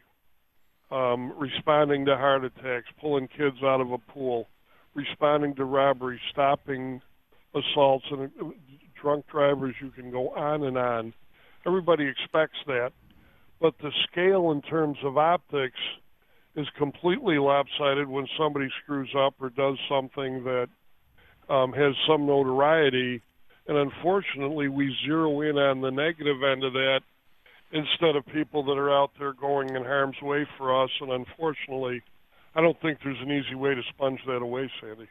um, 0.91 1.33
responding 1.37 2.05
to 2.05 2.15
heart 2.15 2.43
attacks, 2.45 2.87
pulling 2.99 3.27
kids 3.27 3.57
out 3.63 3.81
of 3.81 3.91
a 3.91 3.97
pool, 3.97 4.47
responding 4.95 5.55
to 5.55 5.65
robberies, 5.65 6.19
stopping 6.31 7.01
assaults, 7.53 8.05
and 8.11 8.31
uh, 8.41 8.49
drunk 8.99 9.25
drivers. 9.31 9.75
You 9.81 9.91
can 9.91 10.11
go 10.11 10.29
on 10.29 10.63
and 10.63 10.77
on. 10.77 11.13
Everybody 11.65 12.07
expects 12.07 12.57
that 12.67 12.91
but 13.59 13.73
the 13.81 13.91
scale 14.09 14.51
in 14.51 14.61
terms 14.61 14.97
of 15.03 15.17
optics 15.17 15.79
is 16.55 16.67
completely 16.77 17.37
lopsided 17.37 18.07
when 18.07 18.27
somebody 18.37 18.69
screws 18.83 19.13
up 19.17 19.35
or 19.39 19.49
does 19.49 19.77
something 19.89 20.43
that 20.43 20.67
um, 21.49 21.73
has 21.73 21.93
some 22.07 22.25
notoriety. 22.25 23.21
And 23.69 23.77
unfortunately, 23.77 24.67
we 24.67 24.97
zero 25.05 25.41
in 25.41 25.59
on 25.59 25.81
the 25.81 25.91
negative 25.91 26.41
end 26.41 26.63
of 26.63 26.73
that 26.73 27.01
instead 27.71 28.15
of 28.15 28.25
people 28.25 28.63
that 28.63 28.79
are 28.79 28.91
out 28.91 29.11
there 29.19 29.31
going 29.31 29.75
in 29.75 29.83
harm's 29.83 30.19
way 30.23 30.47
for 30.57 30.83
us. 30.83 30.89
And 30.99 31.11
unfortunately, 31.11 32.01
I 32.55 32.61
don't 32.61 32.81
think 32.81 32.97
there's 33.03 33.21
an 33.21 33.31
easy 33.31 33.53
way 33.53 33.75
to 33.75 33.83
sponge 33.89 34.21
that 34.25 34.41
away, 34.41 34.71
Sandy. 34.81 35.07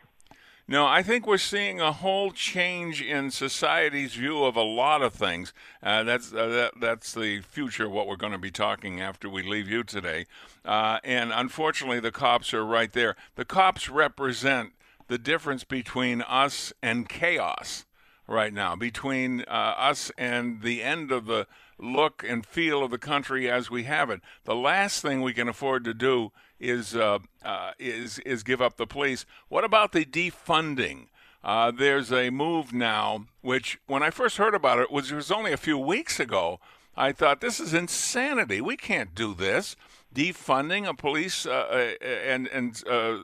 No, 0.67 0.85
I 0.85 1.05
think 1.05 1.25
we're 1.25 1.39
seeing 1.39 1.81
a 1.81 1.93
whole 1.93 2.33
change 2.33 3.01
in 3.01 3.31
society's 3.31 4.15
view 4.15 4.43
of 4.43 4.57
a 4.57 4.63
lot 4.63 5.03
of 5.03 5.15
things. 5.15 5.55
Uh, 5.81 6.03
that's 6.03 6.33
uh, 6.33 6.49
that, 6.49 6.73
that's 6.81 7.15
the 7.15 7.43
future 7.43 7.87
of 7.87 7.93
what 7.93 8.09
we're 8.09 8.17
going 8.17 8.33
to 8.33 8.39
be 8.39 8.51
talking 8.51 9.01
after 9.01 9.31
we 9.31 9.45
leave 9.45 9.69
you 9.69 9.85
today. 9.85 10.27
Uh, 10.65 10.99
and 11.05 11.31
unfortunately, 11.33 12.01
the 12.01 12.11
cops 12.11 12.53
are 12.53 12.67
right 12.67 12.93
there. 12.93 13.15
The 13.37 13.45
cops 13.45 13.89
represent 13.89 14.73
the 15.07 15.17
difference 15.17 15.63
between 15.63 16.23
us 16.23 16.73
and 16.83 17.09
chaos 17.09 17.85
right 18.29 18.53
now, 18.53 18.77
between 18.77 19.41
uh, 19.49 19.75
us 19.77 20.13
and 20.17 20.63
the 20.63 20.83
end 20.83 21.11
of 21.11 21.27
the 21.27 21.47
look 21.79 22.25
and 22.27 22.45
feel 22.45 22.85
of 22.85 22.91
the 22.91 22.99
country 22.99 23.51
as 23.51 23.71
we 23.71 23.85
have 23.85 24.11
it. 24.11 24.21
The 24.45 24.55
last 24.55 25.01
thing 25.01 25.23
we 25.23 25.33
can 25.33 25.49
afford 25.49 25.85
to 25.85 25.95
do 25.95 26.33
is 26.61 26.95
uh, 26.95 27.19
uh, 27.43 27.73
is 27.79 28.19
is 28.21 28.43
give 28.43 28.61
up 28.61 28.77
the 28.77 28.87
police. 28.87 29.25
What 29.49 29.65
about 29.65 29.93
the 29.93 30.05
defunding? 30.05 31.07
Uh, 31.43 31.71
there's 31.71 32.13
a 32.13 32.31
move 32.31 32.73
now, 32.73 33.27
which 33.41 33.79
when 33.87 34.03
I 34.03 34.11
first 34.11 34.37
heard 34.37 34.55
about 34.55 34.79
it 34.79 34.89
it 34.91 35.13
was 35.13 35.31
only 35.31 35.53
a 35.53 35.57
few 35.57 35.79
weeks 35.79 36.21
ago. 36.21 36.61
I 36.97 37.13
thought 37.13 37.41
this 37.41 37.61
is 37.61 37.73
insanity. 37.73 38.61
We 38.61 38.77
can't 38.77 39.15
do 39.15 39.33
this. 39.33 39.77
Defunding 40.13 40.89
a 40.89 40.95
police 40.95 41.47
uh, 41.47 41.95
uh, 42.01 42.05
and 42.05 42.49
and 42.49 42.83
uh, 42.89 43.19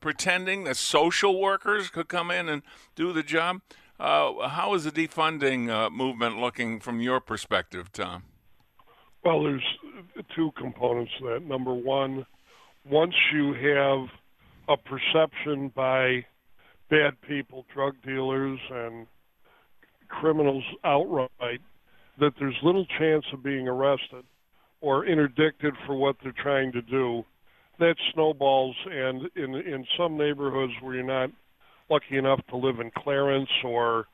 pretending 0.00 0.64
that 0.64 0.78
social 0.78 1.38
workers 1.38 1.90
could 1.90 2.08
come 2.08 2.30
in 2.30 2.48
and 2.48 2.62
do 2.94 3.12
the 3.12 3.22
job. 3.22 3.60
Uh, 4.02 4.48
how 4.48 4.74
is 4.74 4.82
the 4.82 4.90
defunding 4.90 5.70
uh, 5.70 5.88
movement 5.88 6.36
looking 6.36 6.80
from 6.80 7.00
your 7.00 7.20
perspective, 7.20 7.92
Tom? 7.92 8.24
Well, 9.24 9.44
there's 9.44 9.62
two 10.34 10.50
components 10.58 11.12
to 11.20 11.26
that. 11.28 11.44
Number 11.44 11.72
one, 11.72 12.26
once 12.84 13.14
you 13.32 13.52
have 13.52 14.08
a 14.68 14.76
perception 14.76 15.68
by 15.68 16.26
bad 16.90 17.20
people, 17.20 17.64
drug 17.72 17.94
dealers, 18.04 18.58
and 18.72 19.06
criminals 20.08 20.64
outright 20.82 21.60
that 22.18 22.32
there's 22.40 22.56
little 22.64 22.86
chance 22.98 23.24
of 23.32 23.44
being 23.44 23.68
arrested 23.68 24.24
or 24.80 25.06
interdicted 25.06 25.74
for 25.86 25.94
what 25.94 26.16
they're 26.24 26.34
trying 26.42 26.72
to 26.72 26.82
do, 26.82 27.24
that 27.78 27.94
snowballs. 28.12 28.74
And 28.84 29.30
in 29.36 29.54
in 29.54 29.86
some 29.96 30.18
neighborhoods 30.18 30.72
where 30.80 30.96
you're 30.96 31.04
not 31.04 31.30
lucky 31.90 32.16
enough 32.16 32.40
to 32.50 32.56
live 32.56 32.80
in 32.80 32.90
Clarence 32.90 33.50
or 33.64 34.06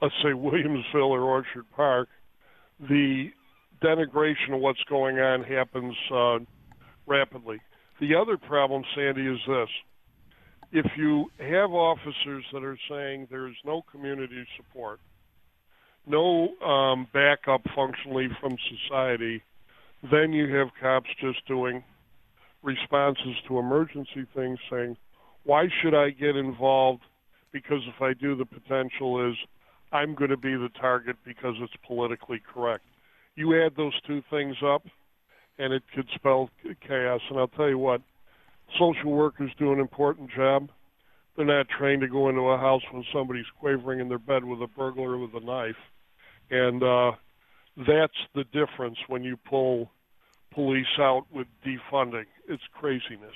let's 0.00 0.14
say 0.22 0.30
Williamsville 0.30 1.10
or 1.10 1.22
Orchard 1.22 1.64
Park, 1.74 2.08
the 2.80 3.30
denigration 3.82 4.54
of 4.54 4.60
what's 4.60 4.82
going 4.88 5.18
on 5.18 5.44
happens 5.44 5.94
uh, 6.12 6.38
rapidly. 7.06 7.60
The 8.00 8.14
other 8.16 8.36
problem, 8.36 8.82
Sandy, 8.96 9.26
is 9.26 9.38
this. 9.46 9.68
If 10.72 10.86
you 10.96 11.30
have 11.38 11.70
officers 11.70 12.44
that 12.52 12.64
are 12.64 12.78
saying 12.88 13.28
there's 13.30 13.56
no 13.64 13.82
community 13.90 14.44
support, 14.56 15.00
no 16.06 16.48
um, 16.64 17.06
backup 17.12 17.62
functionally 17.76 18.28
from 18.40 18.56
society, 18.88 19.42
then 20.10 20.32
you 20.32 20.52
have 20.56 20.68
cops 20.80 21.10
just 21.20 21.46
doing 21.46 21.84
responses 22.62 23.36
to 23.46 23.58
emergency 23.58 24.26
things 24.34 24.58
saying, 24.70 24.96
why 25.44 25.68
should 25.80 25.94
I 25.94 26.10
get 26.10 26.36
involved? 26.36 27.02
Because 27.52 27.82
if 27.86 28.00
I 28.00 28.14
do, 28.14 28.34
the 28.34 28.46
potential 28.46 29.30
is 29.30 29.36
I'm 29.92 30.14
going 30.14 30.30
to 30.30 30.36
be 30.36 30.54
the 30.54 30.70
target 30.80 31.16
because 31.24 31.54
it's 31.60 31.74
politically 31.86 32.40
correct. 32.52 32.84
You 33.34 33.62
add 33.62 33.76
those 33.76 33.98
two 34.06 34.22
things 34.30 34.56
up, 34.64 34.86
and 35.58 35.72
it 35.72 35.82
could 35.94 36.08
spell 36.14 36.50
chaos. 36.86 37.20
And 37.28 37.38
I'll 37.38 37.48
tell 37.48 37.68
you 37.68 37.78
what, 37.78 38.00
social 38.78 39.12
workers 39.12 39.50
do 39.58 39.72
an 39.72 39.80
important 39.80 40.30
job. 40.30 40.70
They're 41.36 41.46
not 41.46 41.68
trained 41.68 42.02
to 42.02 42.08
go 42.08 42.28
into 42.28 42.42
a 42.42 42.58
house 42.58 42.82
when 42.90 43.04
somebody's 43.12 43.46
quavering 43.58 44.00
in 44.00 44.08
their 44.08 44.18
bed 44.18 44.44
with 44.44 44.60
a 44.62 44.66
burglar 44.66 45.16
with 45.16 45.34
a 45.34 45.40
knife. 45.40 45.76
And 46.50 46.82
uh, 46.82 47.12
that's 47.76 48.18
the 48.34 48.44
difference 48.44 48.98
when 49.08 49.24
you 49.24 49.36
pull 49.36 49.90
police 50.52 50.98
out 50.98 51.24
with 51.32 51.46
defunding. 51.66 52.26
It's 52.48 52.62
craziness. 52.74 53.34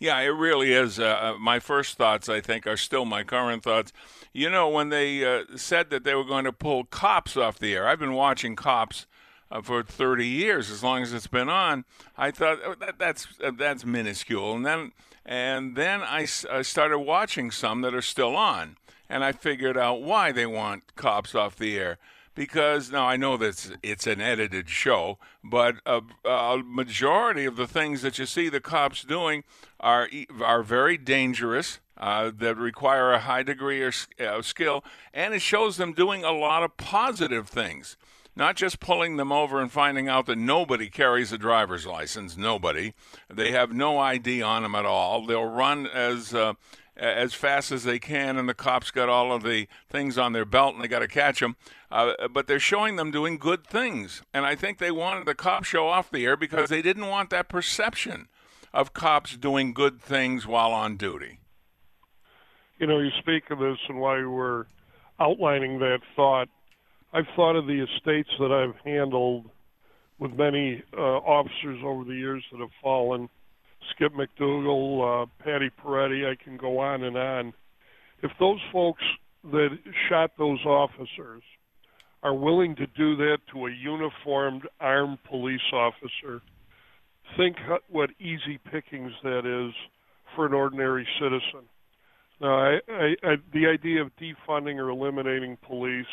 Yeah, 0.00 0.18
it 0.20 0.28
really 0.28 0.72
is. 0.72 0.98
Uh, 0.98 1.34
uh, 1.34 1.38
my 1.38 1.60
first 1.60 1.98
thoughts, 1.98 2.30
I 2.30 2.40
think, 2.40 2.66
are 2.66 2.78
still 2.78 3.04
my 3.04 3.22
current 3.22 3.62
thoughts. 3.62 3.92
You 4.32 4.48
know, 4.48 4.66
when 4.66 4.88
they 4.88 5.22
uh, 5.24 5.44
said 5.56 5.90
that 5.90 6.04
they 6.04 6.14
were 6.14 6.24
going 6.24 6.46
to 6.46 6.52
pull 6.52 6.84
cops 6.84 7.36
off 7.36 7.58
the 7.58 7.74
air, 7.74 7.86
I've 7.86 7.98
been 7.98 8.14
watching 8.14 8.56
cops 8.56 9.06
uh, 9.50 9.60
for 9.60 9.82
30 9.82 10.26
years, 10.26 10.70
as 10.70 10.82
long 10.82 11.02
as 11.02 11.12
it's 11.12 11.26
been 11.26 11.50
on. 11.50 11.84
I 12.16 12.30
thought 12.30 12.60
oh, 12.64 12.74
that, 12.80 12.98
that's 12.98 13.28
uh, 13.44 13.50
that's 13.54 13.84
minuscule, 13.84 14.56
and 14.56 14.64
then 14.64 14.92
and 15.26 15.76
then 15.76 16.00
I, 16.00 16.26
I 16.50 16.62
started 16.62 17.00
watching 17.00 17.50
some 17.50 17.82
that 17.82 17.94
are 17.94 18.00
still 18.00 18.36
on, 18.36 18.78
and 19.06 19.22
I 19.22 19.32
figured 19.32 19.76
out 19.76 20.00
why 20.00 20.32
they 20.32 20.46
want 20.46 20.96
cops 20.96 21.34
off 21.34 21.56
the 21.56 21.78
air 21.78 21.98
because 22.34 22.90
now 22.90 23.06
I 23.06 23.16
know 23.16 23.36
that 23.36 23.78
it's 23.82 24.06
an 24.06 24.20
edited 24.20 24.68
show, 24.68 25.18
but 25.42 25.76
a, 25.84 26.02
a, 26.24 26.62
majority 26.64 27.44
of 27.44 27.56
the 27.56 27.66
things 27.66 28.02
that 28.02 28.18
you 28.18 28.26
see 28.26 28.48
the 28.48 28.60
cops 28.60 29.02
doing 29.02 29.44
are 29.78 30.08
are 30.42 30.62
very 30.62 30.96
dangerous. 30.96 31.80
Uh, 31.96 32.32
that 32.34 32.56
require 32.56 33.12
a 33.12 33.18
high 33.18 33.42
degree 33.42 33.82
of 33.84 34.46
skill, 34.46 34.82
and 35.12 35.34
it 35.34 35.42
shows 35.42 35.76
them 35.76 35.92
doing 35.92 36.24
a 36.24 36.32
lot 36.32 36.62
of 36.62 36.74
positive 36.78 37.46
things, 37.46 37.98
not 38.34 38.56
just 38.56 38.80
pulling 38.80 39.18
them 39.18 39.30
over 39.30 39.60
and 39.60 39.70
finding 39.70 40.08
out 40.08 40.24
that 40.24 40.38
nobody 40.38 40.88
carries 40.88 41.30
a 41.30 41.36
driver's 41.36 41.84
license. 41.84 42.38
Nobody, 42.38 42.94
they 43.28 43.50
have 43.50 43.74
no 43.74 43.98
ID 43.98 44.40
on 44.40 44.62
them 44.62 44.74
at 44.74 44.86
all. 44.86 45.26
They'll 45.26 45.44
run 45.44 45.86
as 45.88 46.32
uh, 46.32 46.54
as 47.00 47.32
fast 47.32 47.72
as 47.72 47.84
they 47.84 47.98
can, 47.98 48.36
and 48.36 48.48
the 48.48 48.54
cops 48.54 48.90
got 48.90 49.08
all 49.08 49.32
of 49.32 49.42
the 49.42 49.66
things 49.88 50.18
on 50.18 50.32
their 50.32 50.44
belt 50.44 50.74
and 50.74 50.84
they 50.84 50.88
got 50.88 51.00
to 51.00 51.08
catch 51.08 51.40
them. 51.40 51.56
Uh, 51.90 52.28
but 52.28 52.46
they're 52.46 52.60
showing 52.60 52.96
them 52.96 53.10
doing 53.10 53.38
good 53.38 53.66
things. 53.66 54.22
And 54.32 54.44
I 54.44 54.54
think 54.54 54.78
they 54.78 54.90
wanted 54.90 55.26
the 55.26 55.34
cop 55.34 55.64
show 55.64 55.88
off 55.88 56.10
the 56.10 56.24
air 56.26 56.36
because 56.36 56.68
they 56.68 56.82
didn't 56.82 57.06
want 57.06 57.30
that 57.30 57.48
perception 57.48 58.28
of 58.72 58.92
cops 58.92 59.36
doing 59.36 59.72
good 59.72 60.00
things 60.00 60.46
while 60.46 60.72
on 60.72 60.96
duty. 60.96 61.40
You 62.78 62.86
know, 62.86 62.98
you 62.98 63.10
speak 63.18 63.50
of 63.50 63.58
this, 63.58 63.78
and 63.88 63.98
while 63.98 64.18
you 64.18 64.30
were 64.30 64.66
outlining 65.18 65.80
that 65.80 66.00
thought, 66.14 66.48
I've 67.12 67.26
thought 67.34 67.56
of 67.56 67.66
the 67.66 67.82
estates 67.82 68.30
that 68.38 68.52
I've 68.52 68.76
handled 68.84 69.50
with 70.18 70.32
many 70.34 70.82
uh, 70.96 71.00
officers 71.00 71.80
over 71.82 72.04
the 72.04 72.14
years 72.14 72.44
that 72.52 72.60
have 72.60 72.70
fallen 72.82 73.28
Skip 73.90 74.12
McDougald, 74.14 75.22
uh, 75.22 75.26
Patty 75.42 75.70
Parete, 75.70 76.24
I 76.24 76.42
can 76.42 76.56
go 76.56 76.78
on 76.78 77.02
and 77.04 77.16
on. 77.16 77.52
If 78.22 78.30
those 78.38 78.60
folks 78.72 79.02
that 79.44 79.70
shot 80.08 80.32
those 80.38 80.64
officers 80.66 81.42
are 82.22 82.34
willing 82.34 82.76
to 82.76 82.86
do 82.86 83.16
that 83.16 83.38
to 83.52 83.66
a 83.66 83.70
uniformed 83.70 84.62
armed 84.80 85.18
police 85.28 85.60
officer, 85.72 86.42
think 87.36 87.56
what 87.88 88.10
easy 88.20 88.58
pickings 88.70 89.12
that 89.22 89.46
is 89.46 89.74
for 90.34 90.46
an 90.46 90.52
ordinary 90.52 91.06
citizen. 91.18 91.66
Now, 92.40 92.54
I, 92.54 92.80
I, 92.88 93.16
I, 93.22 93.36
the 93.52 93.66
idea 93.66 94.02
of 94.02 94.10
defunding 94.16 94.76
or 94.76 94.90
eliminating 94.90 95.56
police 95.66 96.06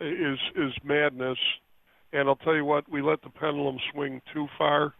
is 0.00 0.38
is 0.54 0.72
madness, 0.84 1.38
and 2.12 2.28
I'll 2.28 2.36
tell 2.36 2.54
you 2.54 2.64
what: 2.64 2.88
we 2.90 3.02
let 3.02 3.22
the 3.22 3.30
pendulum 3.30 3.78
swing 3.92 4.22
too 4.32 4.46
far 4.56 4.94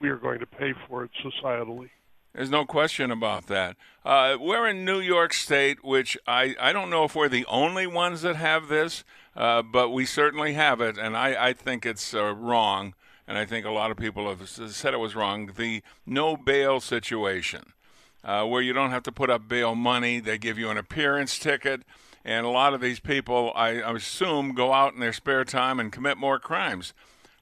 we 0.00 0.08
are 0.08 0.16
going 0.16 0.38
to 0.40 0.46
pay 0.46 0.74
for 0.88 1.04
it 1.04 1.10
societally. 1.24 1.90
There's 2.34 2.50
no 2.50 2.66
question 2.66 3.10
about 3.10 3.46
that. 3.46 3.76
Uh, 4.04 4.36
we're 4.38 4.68
in 4.68 4.84
New 4.84 5.00
York 5.00 5.32
State, 5.32 5.82
which 5.82 6.18
I, 6.26 6.54
I 6.60 6.72
don't 6.74 6.90
know 6.90 7.04
if 7.04 7.14
we're 7.14 7.30
the 7.30 7.46
only 7.46 7.86
ones 7.86 8.20
that 8.22 8.36
have 8.36 8.68
this, 8.68 9.04
uh, 9.34 9.62
but 9.62 9.88
we 9.88 10.04
certainly 10.04 10.52
have 10.52 10.82
it, 10.82 10.98
and 10.98 11.16
I, 11.16 11.48
I 11.48 11.52
think 11.54 11.86
it's 11.86 12.12
uh, 12.12 12.34
wrong, 12.34 12.94
and 13.26 13.38
I 13.38 13.46
think 13.46 13.64
a 13.64 13.70
lot 13.70 13.90
of 13.90 13.96
people 13.96 14.28
have 14.28 14.46
said 14.48 14.92
it 14.92 14.98
was 14.98 15.16
wrong. 15.16 15.52
The 15.56 15.82
no 16.04 16.36
bail 16.36 16.78
situation, 16.78 17.72
uh, 18.22 18.44
where 18.44 18.60
you 18.60 18.74
don't 18.74 18.90
have 18.90 19.02
to 19.04 19.12
put 19.12 19.30
up 19.30 19.48
bail 19.48 19.74
money, 19.74 20.20
they 20.20 20.36
give 20.36 20.58
you 20.58 20.68
an 20.68 20.76
appearance 20.76 21.38
ticket, 21.38 21.84
and 22.22 22.44
a 22.44 22.50
lot 22.50 22.74
of 22.74 22.82
these 22.82 23.00
people, 23.00 23.50
I, 23.54 23.80
I 23.80 23.92
assume, 23.92 24.52
go 24.52 24.74
out 24.74 24.92
in 24.92 25.00
their 25.00 25.14
spare 25.14 25.44
time 25.44 25.80
and 25.80 25.90
commit 25.90 26.18
more 26.18 26.38
crimes. 26.38 26.92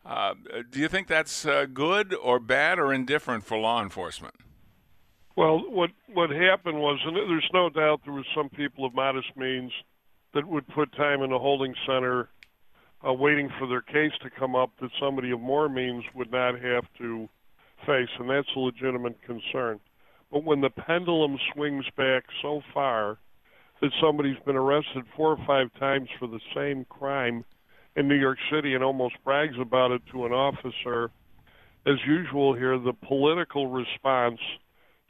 Uh, 0.04 0.34
do 0.70 0.78
you 0.78 0.88
think 0.88 1.08
that's 1.08 1.46
uh, 1.46 1.66
good 1.72 2.14
or 2.14 2.38
bad 2.38 2.78
or 2.78 2.92
indifferent 2.92 3.44
for 3.44 3.56
law 3.56 3.82
enforcement? 3.82 4.34
Well, 5.36 5.58
what 5.68 5.90
what 6.12 6.30
happened 6.30 6.78
was, 6.78 7.00
and 7.04 7.16
there's 7.16 7.50
no 7.52 7.68
doubt 7.68 8.02
there 8.04 8.12
was 8.12 8.26
some 8.36 8.48
people 8.50 8.84
of 8.84 8.94
modest 8.94 9.36
means 9.36 9.72
that 10.32 10.46
would 10.46 10.68
put 10.68 10.92
time 10.92 11.22
in 11.22 11.32
a 11.32 11.38
holding 11.38 11.74
center, 11.86 12.28
uh, 13.06 13.12
waiting 13.12 13.50
for 13.58 13.66
their 13.66 13.80
case 13.80 14.12
to 14.22 14.30
come 14.30 14.54
up 14.54 14.70
that 14.80 14.90
somebody 15.00 15.30
of 15.30 15.40
more 15.40 15.68
means 15.68 16.04
would 16.14 16.30
not 16.30 16.60
have 16.60 16.84
to 16.98 17.28
face, 17.86 18.08
and 18.18 18.30
that's 18.30 18.48
a 18.54 18.60
legitimate 18.60 19.20
concern. 19.22 19.80
But 20.30 20.44
when 20.44 20.60
the 20.60 20.70
pendulum 20.70 21.38
swings 21.52 21.84
back 21.96 22.24
so 22.42 22.62
far 22.72 23.18
that 23.80 23.90
somebody's 24.00 24.38
been 24.44 24.56
arrested 24.56 25.04
four 25.16 25.32
or 25.32 25.44
five 25.46 25.72
times 25.78 26.08
for 26.18 26.26
the 26.28 26.40
same 26.54 26.84
crime 26.84 27.44
in 27.96 28.08
New 28.08 28.16
York 28.18 28.38
City 28.50 28.74
and 28.74 28.82
almost 28.82 29.14
brags 29.24 29.54
about 29.60 29.90
it 29.92 30.02
to 30.12 30.26
an 30.26 30.32
officer. 30.32 31.10
As 31.86 31.96
usual 32.06 32.54
here, 32.54 32.78
the 32.78 32.92
political 32.92 33.68
response 33.68 34.40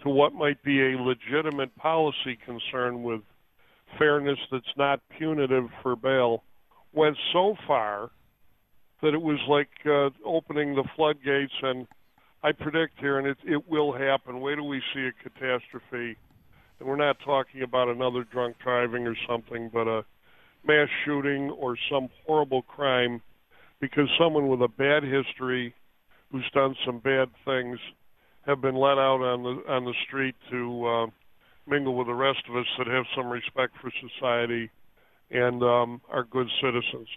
to 0.02 0.08
what 0.08 0.34
might 0.34 0.62
be 0.62 0.80
a 0.80 0.98
legitimate 0.98 1.74
policy 1.76 2.38
concern 2.44 3.02
with 3.02 3.22
fairness 3.98 4.38
that's 4.50 4.76
not 4.76 5.00
punitive 5.16 5.68
for 5.82 5.96
bail 5.96 6.42
went 6.92 7.16
so 7.32 7.56
far 7.66 8.10
that 9.02 9.14
it 9.14 9.22
was 9.22 9.38
like 9.48 9.70
uh, 9.86 10.10
opening 10.24 10.74
the 10.74 10.84
floodgates. 10.96 11.52
And 11.62 11.86
I 12.42 12.52
predict 12.52 12.98
here, 12.98 13.18
and 13.18 13.26
it, 13.26 13.38
it 13.44 13.68
will 13.68 13.92
happen. 13.92 14.40
Wait 14.40 14.56
till 14.56 14.68
we 14.68 14.82
see 14.92 15.08
a 15.08 15.28
catastrophe. 15.28 16.16
And 16.80 16.88
we're 16.88 16.96
not 16.96 17.16
talking 17.24 17.62
about 17.62 17.88
another 17.88 18.24
drunk 18.24 18.56
driving 18.62 19.06
or 19.06 19.16
something, 19.28 19.70
but 19.72 19.86
a 19.86 20.04
mass 20.66 20.88
shooting 21.04 21.50
or 21.50 21.76
some 21.90 22.08
horrible 22.26 22.62
crime 22.62 23.20
because 23.80 24.08
someone 24.18 24.48
with 24.48 24.62
a 24.62 24.68
bad 24.68 25.02
history 25.02 25.74
who's 26.30 26.48
done 26.52 26.74
some 26.84 26.98
bad 26.98 27.28
things 27.44 27.78
have 28.46 28.60
been 28.60 28.74
let 28.74 28.98
out 28.98 29.20
on 29.22 29.42
the 29.42 29.72
on 29.72 29.84
the 29.84 29.94
street 30.06 30.34
to 30.50 30.86
uh, 30.86 31.06
mingle 31.66 31.94
with 31.94 32.06
the 32.06 32.14
rest 32.14 32.40
of 32.48 32.56
us 32.56 32.66
that 32.78 32.86
have 32.86 33.04
some 33.16 33.28
respect 33.28 33.74
for 33.80 33.90
society 34.08 34.70
and 35.30 35.62
um, 35.62 36.00
are 36.10 36.24
good 36.24 36.48
citizens. 36.62 37.08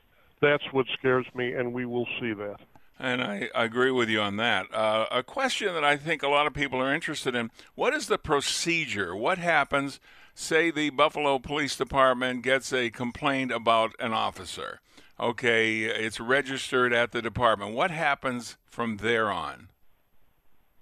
That's 0.41 0.63
what 0.71 0.85
scares 0.97 1.25
me, 1.35 1.53
and 1.53 1.73
we 1.73 1.85
will 1.85 2.07
see 2.19 2.33
that. 2.33 2.57
And 2.99 3.21
I, 3.21 3.49
I 3.53 3.65
agree 3.65 3.91
with 3.91 4.09
you 4.09 4.21
on 4.21 4.37
that. 4.37 4.73
Uh, 4.73 5.05
a 5.11 5.23
question 5.23 5.73
that 5.73 5.83
I 5.83 5.97
think 5.97 6.23
a 6.23 6.27
lot 6.27 6.47
of 6.47 6.53
people 6.53 6.81
are 6.81 6.93
interested 6.93 7.35
in 7.35 7.51
what 7.75 7.93
is 7.93 8.07
the 8.07 8.17
procedure? 8.17 9.15
What 9.15 9.37
happens 9.37 9.99
say 10.37 10.69
the 10.69 10.91
Buffalo 10.91 11.39
Police 11.39 11.75
Department 11.75 12.43
gets 12.43 12.71
a 12.71 12.91
complaint 12.91 13.51
about 13.51 13.93
an 13.99 14.13
officer. 14.13 14.79
Okay, 15.19 15.81
it's 15.81 16.19
registered 16.19 16.93
at 16.93 17.11
the 17.11 17.23
department. 17.23 17.73
What 17.73 17.89
happens 17.89 18.55
from 18.65 18.97
there 18.97 19.31
on? 19.31 19.69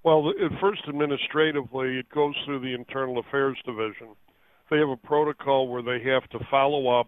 Well, 0.03 0.33
first, 0.59 0.81
administratively, 0.89 1.99
it 1.99 2.09
goes 2.09 2.35
through 2.45 2.59
the 2.59 2.73
Internal 2.73 3.17
Affairs 3.17 3.57
Division. 3.65 4.09
They 4.69 4.77
have 4.77 4.89
a 4.89 4.97
protocol 4.97 5.69
where 5.69 5.81
they 5.81 6.03
have 6.09 6.29
to 6.31 6.39
follow 6.51 6.99
up, 6.99 7.07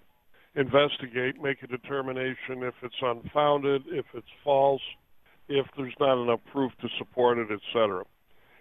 investigate, 0.55 1.41
make 1.41 1.61
a 1.63 1.67
determination 1.67 2.63
if 2.63 2.73
it's 2.81 2.95
unfounded, 3.01 3.83
if 3.87 4.05
it's 4.13 4.27
false, 4.43 4.81
if 5.49 5.67
there's 5.75 5.93
not 5.99 6.21
enough 6.21 6.39
proof 6.51 6.71
to 6.81 6.87
support 6.97 7.37
it, 7.39 7.49
etc. 7.51 8.03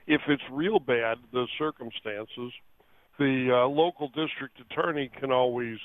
If 0.09 0.23
it's 0.29 0.43
real 0.51 0.81
bad, 0.81 1.19
the 1.33 1.47
circumstances, 1.57 2.53
the 3.19 3.49
uh, 3.53 3.69
local 3.69 4.09
district 4.09 4.61
attorney 4.61 5.11
can 5.19 5.33
always 5.33 5.79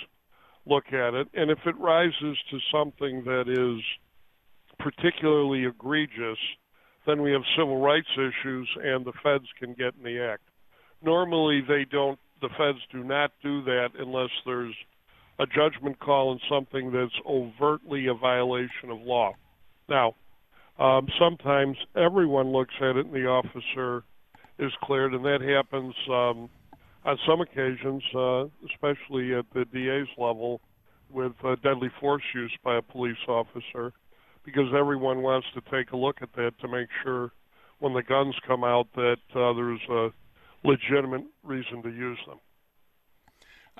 look 0.65 0.87
at 0.87 1.13
it. 1.13 1.27
And 1.33 1.49
if 1.49 1.59
it 1.65 1.77
rises 1.77 2.37
to 2.51 2.59
something 2.71 3.23
that 3.25 3.45
is 3.47 3.83
particularly 4.79 5.65
egregious, 5.65 6.37
then 7.05 7.21
we 7.21 7.31
have 7.31 7.41
civil 7.57 7.81
rights 7.81 8.07
issues 8.15 8.69
and 8.83 9.05
the 9.05 9.13
feds 9.23 9.45
can 9.59 9.73
get 9.73 9.95
in 9.97 10.03
the 10.03 10.19
act. 10.19 10.43
Normally, 11.03 11.61
they 11.67 11.85
don't, 11.89 12.19
the 12.41 12.49
feds 12.49 12.79
do 12.91 13.03
not 13.03 13.31
do 13.41 13.63
that 13.63 13.89
unless 13.97 14.29
there's 14.45 14.75
a 15.39 15.45
judgment 15.47 15.99
call 15.99 16.29
on 16.29 16.39
something 16.49 16.91
that's 16.91 17.11
overtly 17.27 18.07
a 18.07 18.13
violation 18.13 18.91
of 18.91 18.99
law. 19.01 19.33
Now, 19.89 20.15
um, 20.77 21.07
sometimes 21.19 21.77
everyone 21.95 22.51
looks 22.51 22.73
at 22.79 22.95
it 22.95 23.05
and 23.05 23.13
the 23.13 23.25
officer 23.25 24.03
is 24.59 24.71
cleared, 24.83 25.13
and 25.13 25.25
that 25.25 25.41
happens 25.41 25.95
um, 26.09 26.49
on 27.05 27.17
some 27.27 27.41
occasions, 27.41 28.03
uh, 28.15 28.45
especially 28.71 29.33
at 29.33 29.45
the 29.53 29.65
DA's 29.73 30.07
level, 30.17 30.61
with 31.09 31.33
uh, 31.43 31.55
deadly 31.63 31.89
force 31.99 32.23
use 32.33 32.55
by 32.63 32.77
a 32.77 32.81
police 32.81 33.17
officer, 33.27 33.91
because 34.45 34.67
everyone 34.77 35.21
wants 35.21 35.47
to 35.53 35.61
take 35.71 35.91
a 35.91 35.97
look 35.97 36.17
at 36.21 36.29
that 36.35 36.51
to 36.61 36.67
make 36.67 36.87
sure 37.03 37.31
when 37.79 37.93
the 37.93 38.03
guns 38.03 38.35
come 38.47 38.63
out 38.63 38.87
that 38.95 39.17
uh, 39.35 39.53
there's 39.53 39.81
a 39.89 40.09
legitimate 40.63 41.25
reason 41.43 41.81
to 41.83 41.89
use 41.89 42.19
them. 42.27 42.39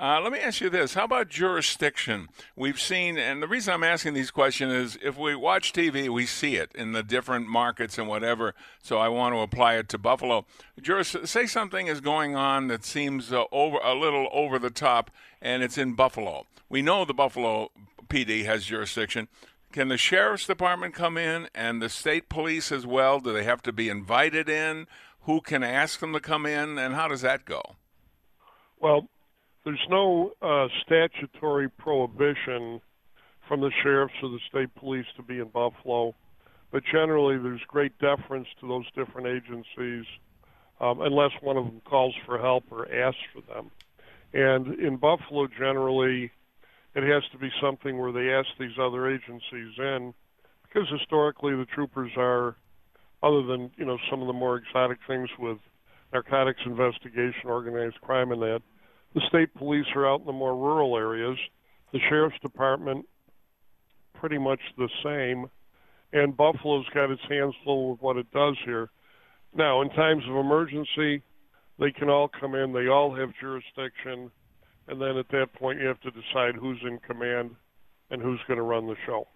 Uh, 0.02 0.20
let 0.20 0.34
me 0.34 0.40
ask 0.40 0.62
you 0.62 0.70
this: 0.72 0.96
How 0.96 1.04
about 1.04 1.30
jurisdiction? 1.30 2.28
We've 2.56 2.82
seen, 2.82 3.20
and 3.20 3.40
the 3.40 3.48
reason 3.48 3.72
I'm 3.72 3.84
asking 3.84 4.16
these 4.16 4.32
questions 4.32 4.74
is 4.74 4.98
if 5.04 5.16
we 5.16 5.36
watch 5.36 5.74
TV, 5.74 6.10
we 6.10 6.26
see 6.26 6.56
it 6.56 6.72
in 6.74 6.94
the 6.94 7.04
different 7.04 7.48
markets 7.48 8.00
and 8.00 8.08
whatever. 8.08 8.56
So 8.82 8.98
I 8.98 9.10
want 9.10 9.36
to 9.36 9.42
apply 9.42 9.76
it 9.76 9.90
to 9.90 10.00
Buffalo. 10.00 10.48
Juris, 10.82 11.16
say 11.26 11.46
something 11.46 11.86
is 11.86 12.02
going 12.02 12.36
on 12.36 12.68
that 12.68 12.84
seems 12.84 13.32
uh, 13.32 13.44
over 13.52 13.78
a 13.78 13.94
little 13.94 14.28
over 14.32 14.58
the 14.58 14.72
top, 14.72 15.12
and 15.40 15.62
it's 15.62 15.78
in 15.78 15.94
Buffalo. 15.94 16.48
We 16.68 16.82
know 16.82 17.06
the 17.06 17.14
Buffalo 17.14 17.70
PD 18.08 18.44
has 18.46 18.66
jurisdiction. 18.66 19.28
Can 19.72 19.90
the 19.90 19.98
sheriff's 19.98 20.48
department 20.48 20.96
come 20.96 21.16
in 21.16 21.48
and 21.54 21.80
the 21.80 21.90
state 21.90 22.28
police 22.28 22.72
as 22.72 22.88
well? 22.88 23.20
Do 23.20 23.34
they 23.34 23.44
have 23.44 23.62
to 23.62 23.72
be 23.72 23.88
invited 23.88 24.50
in? 24.50 24.88
Who 25.26 25.42
can 25.42 25.62
ask 25.62 26.00
them 26.00 26.14
to 26.14 26.20
come 26.20 26.48
in, 26.48 26.80
and 26.80 26.96
how 26.96 27.08
does 27.08 27.22
that 27.22 27.46
go? 27.46 27.76
Well, 28.80 29.08
there's 29.64 29.86
no 29.90 30.32
uh, 30.42 30.68
statutory 30.86 31.70
prohibition 31.70 32.82
from 33.48 33.62
the 33.62 33.72
sheriffs 33.84 34.14
or 34.24 34.30
the 34.30 34.40
state 34.50 34.74
police 34.76 35.06
to 35.18 35.24
be 35.24 35.40
in 35.40 35.50
Buffalo, 35.50 36.16
but 36.72 36.84
generally 36.90 37.38
there's 37.38 37.62
great 37.68 37.98
deference 38.00 38.48
to 38.60 38.68
those 38.68 38.86
different 38.96 39.28
agencies 39.28 40.06
um, 40.80 41.02
unless 41.02 41.32
one 41.42 41.58
of 41.58 41.66
them 41.66 41.82
calls 41.86 42.16
for 42.26 42.40
help 42.40 42.64
or 42.72 42.92
asks 42.94 43.20
for 43.34 43.42
them. 43.54 43.70
And 44.34 44.80
in 44.80 44.98
Buffalo, 44.98 45.48
generally, 45.48 46.32
it 46.96 47.04
has 47.04 47.24
to 47.32 47.38
be 47.38 47.52
something 47.62 48.00
where 48.00 48.12
they 48.12 48.32
ask 48.32 48.48
these 48.60 48.78
other 48.80 49.10
agencies 49.10 49.74
in, 49.78 50.14
because 50.64 50.90
historically 50.90 51.56
the 51.56 51.66
troopers 51.66 52.12
are, 52.18 52.56
other 53.22 53.44
than 53.44 53.72
you 53.78 53.86
know 53.86 53.98
some 54.10 54.22
of 54.22 54.28
the 54.28 54.34
more 54.34 54.56
exotic 54.58 54.98
things 55.08 55.30
with 55.38 55.58
narcotics 56.12 56.62
investigation, 56.66 57.46
organized 57.46 58.00
crime, 58.02 58.32
and 58.32 58.42
that, 58.42 58.62
the 59.14 59.22
state 59.28 59.54
police 59.56 59.86
are 59.96 60.08
out 60.08 60.22
in 60.22 60.26
the 60.26 60.32
more 60.32 60.56
rural 60.56 60.98
areas. 60.98 61.38
The 61.92 62.00
sheriff's 62.10 62.40
department, 62.40 63.06
pretty 64.14 64.38
much 64.38 64.62
the 64.78 64.90
same. 65.04 65.48
And 66.14 66.36
Buffalo's 66.36 66.88
got 66.94 67.12
its 67.12 67.22
hands 67.30 67.56
full 67.64 67.92
with 67.92 68.02
what 68.02 68.18
it 68.18 68.32
does 68.32 68.58
here. 68.66 68.90
Now, 69.54 69.82
in 69.82 69.90
times 69.90 70.24
of 70.30 70.36
emergency, 70.36 71.24
they 71.80 71.92
can 71.92 72.10
all 72.10 72.28
come 72.28 72.56
in. 72.56 72.74
They 72.74 72.88
all 72.88 73.14
have 73.16 73.34
jurisdiction. 73.40 74.32
And 74.88 75.02
then 75.02 75.18
at 75.18 75.30
that 75.30 75.54
point, 75.54 75.80
you 75.80 75.88
have 75.88 76.00
to 76.02 76.12
decide 76.12 76.56
who's 76.56 76.80
in 76.84 77.00
command 77.00 77.56
and 78.10 78.22
who's 78.22 78.40
going 78.48 78.58
to 78.58 78.64
run 78.64 78.88
the 78.88 78.96
show. 79.06 79.28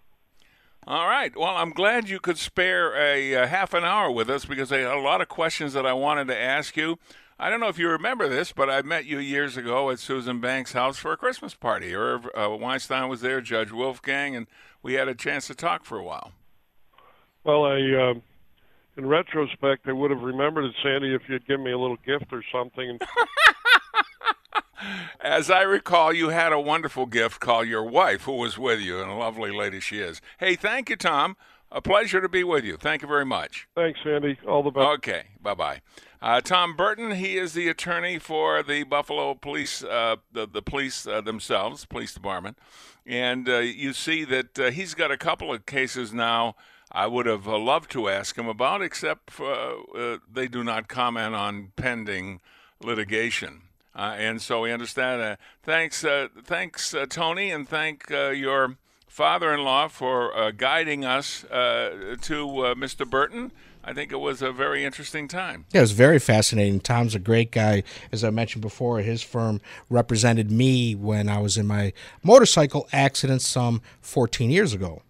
All 0.86 1.08
right. 1.08 1.36
Well, 1.36 1.56
I'm 1.56 1.72
glad 1.72 2.08
you 2.08 2.20
could 2.20 2.38
spare 2.38 2.94
a, 2.94 3.32
a 3.32 3.46
half 3.46 3.74
an 3.74 3.84
hour 3.84 4.10
with 4.10 4.30
us 4.30 4.44
because 4.44 4.70
I 4.70 4.78
had 4.78 4.96
a 4.96 5.00
lot 5.00 5.20
of 5.20 5.28
questions 5.28 5.72
that 5.72 5.84
I 5.84 5.92
wanted 5.92 6.28
to 6.28 6.38
ask 6.38 6.76
you. 6.76 6.98
I 7.38 7.50
don't 7.50 7.60
know 7.60 7.68
if 7.68 7.78
you 7.78 7.90
remember 7.90 8.28
this, 8.28 8.52
but 8.52 8.70
I 8.70 8.80
met 8.80 9.04
you 9.04 9.18
years 9.18 9.58
ago 9.58 9.90
at 9.90 9.98
Susan 9.98 10.40
Banks' 10.40 10.72
house 10.72 10.96
for 10.96 11.12
a 11.12 11.18
Christmas 11.18 11.54
party. 11.54 11.94
Irv 11.94 12.26
uh, 12.34 12.56
Weinstein 12.58 13.10
was 13.10 13.20
there, 13.20 13.42
Judge 13.42 13.70
Wolfgang, 13.70 14.34
and 14.34 14.46
we 14.82 14.94
had 14.94 15.06
a 15.06 15.14
chance 15.14 15.46
to 15.48 15.54
talk 15.54 15.84
for 15.84 15.98
a 15.98 16.02
while. 16.02 16.32
Well, 17.44 17.66
I, 17.66 17.78
uh, 17.78 18.14
in 18.96 19.06
retrospect, 19.06 19.86
I 19.86 19.92
would 19.92 20.10
have 20.10 20.22
remembered 20.22 20.64
it, 20.64 20.74
Sandy, 20.82 21.14
if 21.14 21.22
you'd 21.28 21.46
given 21.46 21.64
me 21.64 21.72
a 21.72 21.78
little 21.78 21.98
gift 22.06 22.32
or 22.32 22.42
something. 22.50 22.98
As 25.20 25.50
I 25.50 25.62
recall, 25.62 26.14
you 26.14 26.30
had 26.30 26.52
a 26.52 26.60
wonderful 26.60 27.04
gift 27.04 27.40
called 27.40 27.68
your 27.68 27.84
wife, 27.84 28.22
who 28.22 28.36
was 28.36 28.56
with 28.56 28.80
you, 28.80 29.00
and 29.00 29.10
a 29.10 29.14
lovely 29.14 29.52
lady 29.52 29.80
she 29.80 29.98
is. 29.98 30.22
Hey, 30.38 30.56
thank 30.56 30.88
you, 30.88 30.96
Tom. 30.96 31.36
A 31.70 31.82
pleasure 31.82 32.20
to 32.20 32.28
be 32.28 32.44
with 32.44 32.64
you. 32.64 32.76
Thank 32.76 33.02
you 33.02 33.08
very 33.08 33.26
much. 33.26 33.68
Thanks, 33.74 33.98
Sandy. 34.02 34.38
All 34.46 34.62
the 34.62 34.70
best. 34.70 34.86
Okay, 34.86 35.24
bye 35.42 35.54
bye. 35.54 35.82
Uh, 36.22 36.40
Tom 36.40 36.74
Burton, 36.74 37.12
he 37.12 37.36
is 37.36 37.52
the 37.52 37.68
attorney 37.68 38.18
for 38.18 38.62
the 38.62 38.84
Buffalo 38.84 39.34
Police, 39.34 39.84
uh, 39.84 40.16
the, 40.32 40.46
the 40.46 40.62
police 40.62 41.06
uh, 41.06 41.20
themselves, 41.20 41.84
police 41.84 42.14
department. 42.14 42.58
And 43.04 43.48
uh, 43.48 43.58
you 43.58 43.92
see 43.92 44.24
that 44.24 44.58
uh, 44.58 44.70
he's 44.70 44.94
got 44.94 45.10
a 45.10 45.18
couple 45.18 45.52
of 45.52 45.66
cases 45.66 46.12
now 46.12 46.56
I 46.90 47.06
would 47.06 47.26
have 47.26 47.46
uh, 47.46 47.58
loved 47.58 47.90
to 47.92 48.08
ask 48.08 48.38
him 48.38 48.48
about, 48.48 48.80
except 48.80 49.30
for, 49.30 50.18
they 50.32 50.48
do 50.48 50.64
not 50.64 50.88
comment 50.88 51.34
on 51.34 51.72
pending 51.76 52.40
litigation. 52.80 53.62
and 53.94 54.40
so 54.40 54.62
we 54.62 54.72
understand. 54.72 55.36
thanks, 55.62 56.04
thanks, 56.44 56.94
Tony, 57.10 57.50
and 57.50 57.68
thank 57.68 58.08
your 58.08 58.76
father-in-law 59.08 59.88
for 59.88 60.36
uh, 60.36 60.50
guiding 60.52 61.04
us 61.04 61.42
to 61.42 62.46
Mr. 62.76 63.08
Burton. 63.08 63.52
I 63.88 63.92
think 63.92 64.10
it 64.10 64.18
was 64.18 64.42
a 64.42 64.50
very 64.50 64.84
interesting 64.84 65.28
time. 65.28 65.64
Yeah, 65.72 65.78
it 65.78 65.82
was 65.82 65.92
very 65.92 66.18
fascinating. 66.18 66.80
Tom's 66.80 67.14
a 67.14 67.20
great 67.20 67.52
guy. 67.52 67.84
As 68.10 68.24
I 68.24 68.30
mentioned 68.30 68.62
before, 68.62 68.98
his 68.98 69.22
firm 69.22 69.60
represented 69.88 70.50
me 70.50 70.96
when 70.96 71.28
I 71.28 71.38
was 71.38 71.56
in 71.56 71.68
my 71.68 71.92
motorcycle 72.24 72.88
accident 72.92 73.42
some 73.42 73.80
14 74.00 74.50
years 74.50 74.72
ago. 74.72 75.02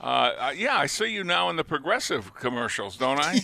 Uh, 0.00 0.52
yeah, 0.56 0.76
I 0.76 0.86
see 0.86 1.12
you 1.12 1.22
now 1.22 1.50
in 1.50 1.56
the 1.56 1.62
progressive 1.62 2.34
commercials, 2.34 2.96
don't 2.96 3.20
I? 3.20 3.38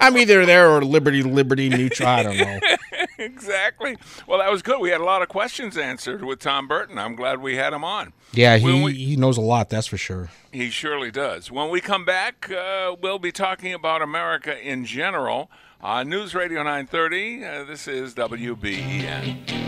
I'm 0.00 0.18
either 0.18 0.44
there 0.44 0.68
or 0.68 0.84
Liberty, 0.84 1.22
Liberty 1.22 1.70
Mutual. 1.70 2.08
I 2.08 2.22
don't 2.24 2.36
know. 2.36 2.60
exactly. 3.32 3.96
Well, 4.26 4.38
that 4.38 4.50
was 4.50 4.62
good. 4.62 4.80
We 4.80 4.90
had 4.90 5.00
a 5.00 5.04
lot 5.04 5.22
of 5.22 5.28
questions 5.28 5.76
answered 5.76 6.24
with 6.24 6.40
Tom 6.40 6.66
Burton. 6.66 6.98
I'm 6.98 7.14
glad 7.16 7.40
we 7.40 7.56
had 7.56 7.72
him 7.72 7.84
on. 7.84 8.12
Yeah, 8.32 8.56
he, 8.56 8.82
we, 8.82 8.92
he 8.94 9.16
knows 9.16 9.36
a 9.36 9.42
lot, 9.42 9.70
that's 9.70 9.86
for 9.86 9.96
sure. 9.96 10.30
He 10.52 10.70
surely 10.70 11.10
does. 11.10 11.50
When 11.50 11.70
we 11.70 11.80
come 11.80 12.04
back, 12.04 12.50
uh, 12.50 12.94
we'll 13.00 13.18
be 13.18 13.32
talking 13.32 13.72
about 13.72 14.02
America 14.02 14.58
in 14.58 14.84
general. 14.84 15.50
On 15.80 16.08
News 16.08 16.34
Radio 16.34 16.62
930, 16.62 17.44
uh, 17.44 17.64
this 17.64 17.86
is 17.86 18.14
WBEN. 18.14 19.67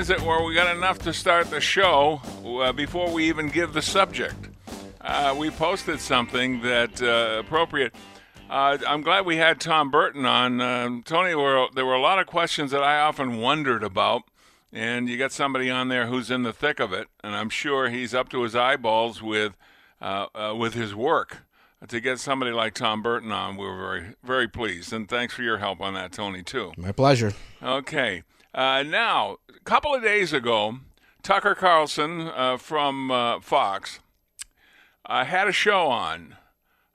Often 0.00 0.16
is 0.16 0.22
where 0.22 0.42
we 0.42 0.54
got 0.54 0.74
enough 0.74 0.98
to 1.00 1.12
start 1.12 1.50
the 1.50 1.60
show 1.60 2.22
uh, 2.42 2.72
before 2.72 3.12
we 3.12 3.28
even 3.28 3.48
give 3.48 3.74
the 3.74 3.82
subject? 3.82 4.48
Uh, 4.98 5.36
we 5.38 5.50
posted 5.50 6.00
something 6.00 6.62
that 6.62 7.02
uh, 7.02 7.40
appropriate. 7.40 7.94
Uh, 8.48 8.78
I'm 8.88 9.02
glad 9.02 9.26
we 9.26 9.36
had 9.36 9.60
Tom 9.60 9.90
Burton 9.90 10.24
on. 10.24 10.62
Um, 10.62 11.02
Tony, 11.02 11.34
were, 11.34 11.66
there 11.74 11.84
were 11.84 11.94
a 11.94 12.00
lot 12.00 12.18
of 12.18 12.26
questions 12.26 12.70
that 12.70 12.82
I 12.82 12.98
often 12.98 13.42
wondered 13.42 13.82
about, 13.82 14.22
and 14.72 15.06
you 15.06 15.18
got 15.18 15.32
somebody 15.32 15.68
on 15.68 15.88
there 15.88 16.06
who's 16.06 16.30
in 16.30 16.44
the 16.44 16.52
thick 16.54 16.80
of 16.80 16.94
it, 16.94 17.08
and 17.22 17.36
I'm 17.36 17.50
sure 17.50 17.90
he's 17.90 18.14
up 18.14 18.30
to 18.30 18.42
his 18.42 18.56
eyeballs 18.56 19.20
with 19.20 19.54
uh, 20.00 20.28
uh, 20.34 20.54
with 20.56 20.72
his 20.72 20.94
work. 20.94 21.42
to 21.86 22.00
get 22.00 22.20
somebody 22.20 22.52
like 22.52 22.72
Tom 22.72 23.02
Burton 23.02 23.32
on, 23.32 23.58
we 23.58 23.66
were 23.66 23.76
very, 23.76 24.14
very 24.24 24.48
pleased. 24.48 24.94
And 24.94 25.06
thanks 25.10 25.34
for 25.34 25.42
your 25.42 25.58
help 25.58 25.82
on 25.82 25.92
that, 25.92 26.10
Tony, 26.10 26.42
too. 26.42 26.72
My 26.78 26.92
pleasure. 26.92 27.34
Okay. 27.62 28.22
Uh, 28.54 28.82
now, 28.82 29.36
couple 29.64 29.94
of 29.94 30.02
days 30.02 30.32
ago, 30.32 30.78
Tucker 31.22 31.54
Carlson 31.54 32.28
uh, 32.28 32.56
from 32.56 33.10
uh, 33.10 33.40
Fox 33.40 34.00
uh, 35.06 35.24
had 35.24 35.48
a 35.48 35.52
show 35.52 35.86
on 35.88 36.36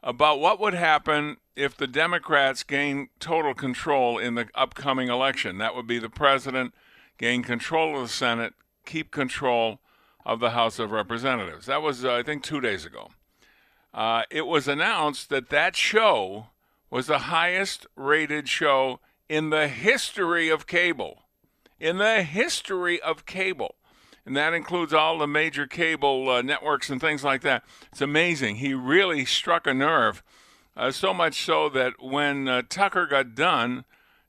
about 0.01 0.39
what 0.39 0.59
would 0.59 0.73
happen 0.73 1.37
if 1.55 1.77
the 1.77 1.87
Democrats 1.87 2.63
gain 2.63 3.09
total 3.19 3.53
control 3.53 4.17
in 4.17 4.35
the 4.35 4.47
upcoming 4.55 5.09
election. 5.09 5.57
That 5.57 5.75
would 5.75 5.87
be 5.87 5.99
the 5.99 6.09
president 6.09 6.73
gain 7.17 7.43
control 7.43 7.95
of 7.95 8.03
the 8.03 8.13
Senate, 8.13 8.53
keep 8.85 9.11
control 9.11 9.79
of 10.25 10.39
the 10.39 10.51
House 10.51 10.79
of 10.79 10.91
Representatives. 10.91 11.67
That 11.67 11.81
was, 11.81 12.03
uh, 12.03 12.13
I 12.13 12.23
think, 12.23 12.43
two 12.43 12.59
days 12.59 12.85
ago. 12.85 13.09
Uh, 13.93 14.23
it 14.29 14.47
was 14.47 14.67
announced 14.67 15.29
that 15.29 15.49
that 15.49 15.75
show 15.75 16.47
was 16.89 17.07
the 17.07 17.19
highest 17.19 17.87
rated 17.95 18.49
show 18.49 18.99
in 19.29 19.49
the 19.49 19.67
history 19.67 20.49
of 20.49 20.67
cable. 20.67 21.24
In 21.79 21.97
the 21.97 22.23
history 22.23 23.01
of 23.01 23.25
cable. 23.25 23.75
And 24.25 24.35
that 24.35 24.53
includes 24.53 24.93
all 24.93 25.17
the 25.17 25.27
major 25.27 25.67
cable 25.67 26.29
uh, 26.29 26.41
networks 26.41 26.89
and 26.89 26.99
things 26.99 27.23
like 27.23 27.41
that. 27.41 27.63
It's 27.91 28.01
amazing. 28.01 28.55
He 28.55 28.73
really 28.73 29.23
struck 29.23 29.67
a 29.67 29.73
nerve, 29.73 30.23
uh, 30.75 30.91
so 30.91 31.13
much 31.13 31.45
so 31.45 31.69
that 31.69 32.01
when 32.01 32.47
uh, 32.47 32.63
Tucker 32.67 33.05
got 33.05 33.35
done, 33.35 33.85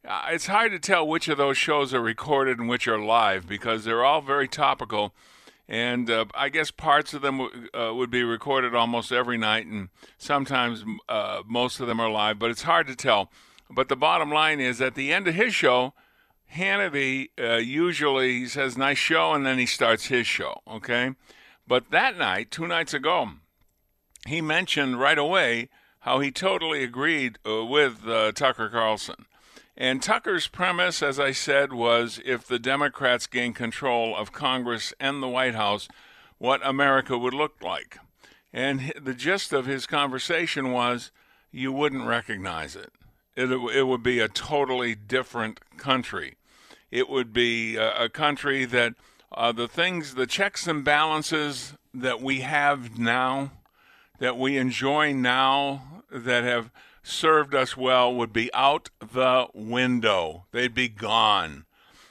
uh, 0.07 0.27
it's 0.31 0.49
hard 0.49 0.73
to 0.73 0.79
tell 0.79 1.07
which 1.07 1.29
of 1.29 1.39
those 1.39 1.57
shows 1.57 1.95
are 1.95 2.01
recorded 2.01 2.59
and 2.59 2.69
which 2.69 2.87
are 2.87 2.99
live 2.99 3.49
because 3.49 3.85
they're 3.85 4.05
all 4.05 4.21
very 4.21 4.49
topical 4.49 5.15
and 5.69 6.11
uh, 6.11 6.27
I 6.35 6.49
guess 6.49 6.71
parts 6.71 7.13
of 7.15 7.23
them 7.23 7.39
w- 7.39 7.69
uh, 7.75 7.93
would 7.95 8.11
be 8.11 8.23
recorded 8.23 8.75
almost 8.75 9.11
every 9.11 9.37
night, 9.37 9.67
and 9.67 9.89
sometimes 10.17 10.85
uh, 11.09 11.43
most 11.47 11.81
of 11.81 11.87
them 11.87 12.01
are 12.01 12.11
live, 12.11 12.39
but 12.39 12.51
it's 12.51 12.63
hard 12.63 12.87
to 12.87 12.95
tell. 12.95 13.31
But 13.69 13.89
the 13.89 13.97
bottom 13.97 14.31
line 14.31 14.61
is, 14.61 14.81
at 14.81 14.95
the 14.95 15.13
end 15.13 15.27
of 15.27 15.35
his 15.35 15.55
show, 15.55 15.93
Hannity 16.55 17.29
uh, 17.39 17.57
usually 17.57 18.47
says 18.47 18.79
"nice 18.79 18.99
show" 18.99 19.33
and 19.33 19.45
then 19.45 19.59
he 19.59 19.67
starts 19.67 20.07
his 20.07 20.27
show. 20.27 20.61
Okay, 20.69 21.15
but 21.67 21.91
that 21.91 22.17
night, 22.17 22.51
two 22.51 22.67
nights 22.67 22.95
ago, 22.95 23.31
he 24.27 24.41
mentioned 24.41 25.01
right 25.01 25.19
away 25.19 25.69
how 26.01 26.21
he 26.21 26.31
totally 26.31 26.85
agreed 26.85 27.39
uh, 27.47 27.65
with 27.65 28.07
uh, 28.07 28.33
Tucker 28.33 28.69
Carlson. 28.69 29.27
And 29.77 30.03
Tucker's 30.03 30.47
premise, 30.47 31.03
as 31.03 31.21
I 31.21 31.33
said, 31.33 31.73
was 31.73 32.21
if 32.25 32.47
the 32.47 32.59
Democrats 32.59 33.27
gain 33.27 33.53
control 33.53 34.17
of 34.17 34.33
Congress 34.33 34.95
and 34.99 35.23
the 35.23 35.29
White 35.29 35.55
House, 35.55 35.89
what 36.39 36.65
America 36.67 37.19
would 37.19 37.35
look 37.35 37.57
like. 37.61 37.99
And 38.53 38.93
the 38.99 39.13
gist 39.13 39.53
of 39.53 39.67
his 39.67 39.87
conversation 39.87 40.73
was 40.73 41.11
you 41.51 41.73
wouldn't 41.73 42.07
recognize 42.07 42.75
it. 42.75 42.93
It, 43.37 43.51
it 43.51 43.83
would 43.83 44.03
be 44.03 44.19
a 44.19 44.29
totally 44.29 44.95
different 44.95 45.61
country. 45.77 46.37
It 46.91 47.09
would 47.09 47.33
be 47.33 47.77
a, 47.77 48.05
a 48.05 48.09
country 48.09 48.65
that 48.65 48.95
uh, 49.31 49.53
the 49.53 49.69
things, 49.69 50.15
the 50.15 50.27
checks 50.27 50.67
and 50.67 50.85
balances 50.85 51.75
that 51.93 52.23
we 52.23 52.41
have 52.41 52.99
now, 52.99 53.53
that 54.19 54.39
we 54.39 54.57
enjoy 54.57 55.13
now, 55.13 56.03
that 56.11 56.45
have 56.45 56.71
served 57.03 57.55
us 57.55 57.77
well 57.77 58.15
would 58.15 58.33
be 58.33 58.53
out 58.55 58.89
the 58.99 59.47
window. 59.53 60.47
They'd 60.53 60.75
be 60.75 60.89
gone. 60.89 61.67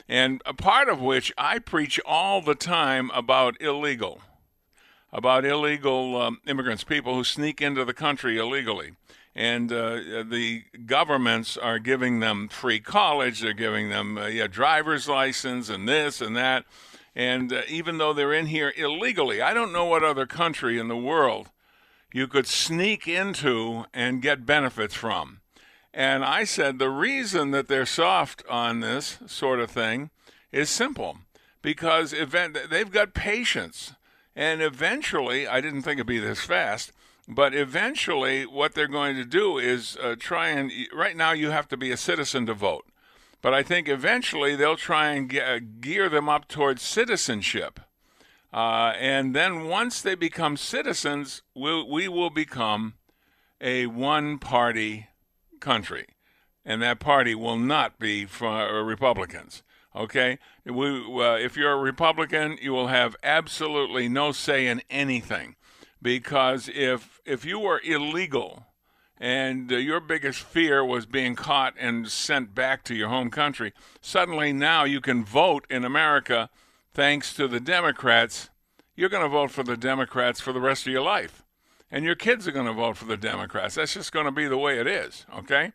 And 0.08 0.42
a 0.46 0.54
part 0.54 0.88
of 0.88 1.02
which 1.02 1.34
I 1.38 1.58
preach 1.60 2.00
all 2.06 2.42
the 2.42 2.56
time 2.56 3.10
about 3.14 3.60
illegal, 3.60 4.22
about 5.12 5.44
illegal 5.46 6.22
um, 6.22 6.40
immigrants, 6.46 6.84
people 6.84 7.16
who 7.16 7.24
sneak 7.24 7.62
into 7.62 7.84
the 7.84 7.94
country 7.94 8.38
illegally. 8.38 8.92
And 9.36 9.72
uh, 9.72 10.24
the 10.24 10.64
governments 10.86 11.58
are 11.58 11.78
giving 11.78 12.22
them 12.22 12.48
free 12.48 12.80
college, 12.80 13.42
they're 13.42 13.54
giving 13.54 13.90
them 13.90 14.18
uh, 14.18 14.28
yeah, 14.28 14.48
driver's 14.48 15.10
license 15.10 15.70
and 15.70 15.88
this 15.90 16.22
and 16.22 16.38
that. 16.38 16.66
And 17.16 17.52
uh, 17.52 17.62
even 17.68 17.98
though 17.98 18.14
they're 18.14 18.34
in 18.34 18.46
here 18.46 18.74
illegally, 18.78 19.42
I 19.42 19.54
don't 19.54 19.74
know 19.74 19.86
what 19.86 20.04
other 20.04 20.26
country 20.26 20.80
in 20.80 20.88
the 20.88 20.96
world 20.96 21.50
you 22.14 22.28
could 22.28 22.48
sneak 22.48 23.10
into 23.10 23.86
and 23.94 24.22
get 24.22 24.46
benefits 24.46 24.96
from. 24.96 25.42
And 25.94 26.24
I 26.24 26.46
said 26.46 26.80
the 26.80 26.90
reason 26.90 27.52
that 27.52 27.68
they're 27.68 27.86
soft 27.86 28.44
on 28.50 28.80
this 28.80 29.20
sort 29.28 29.60
of 29.60 29.70
thing 29.70 30.12
is 30.52 30.70
simple 30.70 31.18
because 31.62 32.14
event, 32.14 32.58
they've 32.70 32.92
got 32.92 33.14
patience. 33.14 33.94
And 34.36 34.62
eventually, 34.62 35.48
I 35.48 35.62
didn't 35.62 35.82
think 35.82 35.98
it'd 35.98 36.08
be 36.08 36.20
this 36.20 36.42
fast, 36.42 36.92
but 37.28 37.56
eventually, 37.56 38.46
what 38.46 38.74
they're 38.74 38.88
going 38.88 39.16
to 39.16 39.26
do 39.26 39.58
is 39.58 39.98
uh, 39.98 40.16
try 40.18 40.50
and. 40.50 40.72
Right 40.94 41.18
now, 41.18 41.32
you 41.32 41.50
have 41.50 41.68
to 41.70 41.78
be 41.78 41.92
a 41.92 41.98
citizen 41.98 42.46
to 42.46 42.54
vote. 42.54 42.86
But 43.42 43.54
I 43.54 43.62
think 43.62 43.88
eventually 43.88 44.56
they'll 44.56 44.76
try 44.76 45.10
and 45.12 45.30
ge- 45.30 45.82
gear 45.82 46.10
them 46.10 46.28
up 46.28 46.48
towards 46.48 46.82
citizenship. 46.82 47.80
Uh, 48.52 48.94
and 48.98 49.36
then 49.36 49.66
once 49.68 50.02
they 50.02 50.16
become 50.16 50.58
citizens, 50.58 51.44
we'll, 51.54 51.88
we 51.88 52.08
will 52.08 52.32
become 52.32 52.96
a 53.62 53.86
one 53.86 54.40
party 54.40 55.10
country. 55.60 56.08
And 56.66 56.82
that 56.82 57.00
party 57.00 57.36
will 57.36 57.58
not 57.58 58.00
be 58.00 58.26
for 58.26 58.48
uh, 58.48 58.82
Republicans. 58.82 59.62
Okay? 59.96 60.40
We, 60.66 61.06
uh, 61.22 61.36
if 61.36 61.56
you're 61.56 61.74
a 61.74 61.78
Republican, 61.78 62.58
you 62.60 62.72
will 62.72 62.88
have 62.88 63.16
absolutely 63.24 64.10
no 64.10 64.32
say 64.32 64.66
in 64.66 64.82
anything. 64.90 65.56
Because 66.06 66.70
if, 66.72 67.20
if 67.26 67.46
you 67.46 67.58
were 67.58 67.82
illegal 67.84 68.68
and 69.18 69.72
uh, 69.72 69.78
your 69.78 70.00
biggest 70.00 70.40
fear 70.42 70.86
was 70.86 71.08
being 71.08 71.34
caught 71.34 71.74
and 71.80 72.08
sent 72.08 72.54
back 72.54 72.84
to 72.84 72.94
your 72.94 73.10
home 73.10 73.32
country, 73.32 73.74
suddenly 74.02 74.54
now 74.54 74.84
you 74.84 75.02
can 75.02 75.26
vote 75.26 75.66
in 75.68 75.84
America 75.84 76.52
thanks 76.94 77.34
to 77.34 77.48
the 77.48 77.60
Democrats, 77.60 78.52
you're 78.96 79.10
going 79.10 79.24
to 79.24 79.30
vote 79.30 79.50
for 79.50 79.64
the 79.64 79.76
Democrats 79.76 80.40
for 80.40 80.54
the 80.54 80.62
rest 80.62 80.86
of 80.86 80.94
your 80.94 81.02
life. 81.02 81.44
And 81.90 82.06
your 82.06 82.14
kids 82.14 82.48
are 82.48 82.52
going 82.52 82.68
to 82.68 82.74
vote 82.74 82.98
for 82.98 83.06
the 83.06 83.18
Democrats. 83.18 83.74
That's 83.74 83.96
just 83.96 84.12
going 84.12 84.26
to 84.26 84.32
be 84.32 84.46
the 84.46 84.60
way 84.60 84.78
it 84.78 84.86
is, 84.86 85.26
okay? 85.36 85.72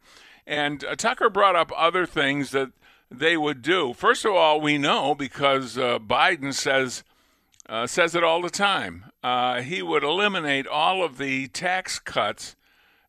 And 0.47 0.85
uh, 0.85 0.95
Tucker 0.95 1.29
brought 1.29 1.57
up 1.57 1.73
other 1.77 2.07
things 2.07 2.53
that 2.53 2.71
they 3.11 3.37
would 3.37 3.62
do. 3.62 3.95
First 3.95 4.25
of 4.25 4.35
all, 4.35 4.61
we 4.61 4.79
know 4.79 5.12
because 5.12 5.77
uh, 5.77 5.99
Biden 5.99 6.55
says 6.55 7.03
uh, 7.70 7.87
says 7.87 8.16
it 8.16 8.24
all 8.24 8.42
the 8.42 8.50
time. 8.50 9.04
Uh, 9.22 9.62
he 9.62 9.80
would 9.80 10.02
eliminate 10.02 10.66
all 10.66 11.04
of 11.04 11.18
the 11.18 11.46
tax 11.48 12.00
cuts 12.00 12.56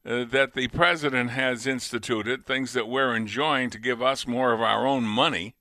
uh, 0.06 0.24
that 0.26 0.54
the 0.54 0.68
president 0.68 1.32
has 1.32 1.66
instituted, 1.66 2.46
things 2.46 2.74
that 2.74 2.88
we're 2.88 3.16
enjoying 3.16 3.72
to 3.72 3.80
give 3.80 4.04
us 4.04 4.28
more 4.28 4.54
of 4.54 4.62
our 4.62 4.86
own 4.86 5.04
money. 5.04 5.56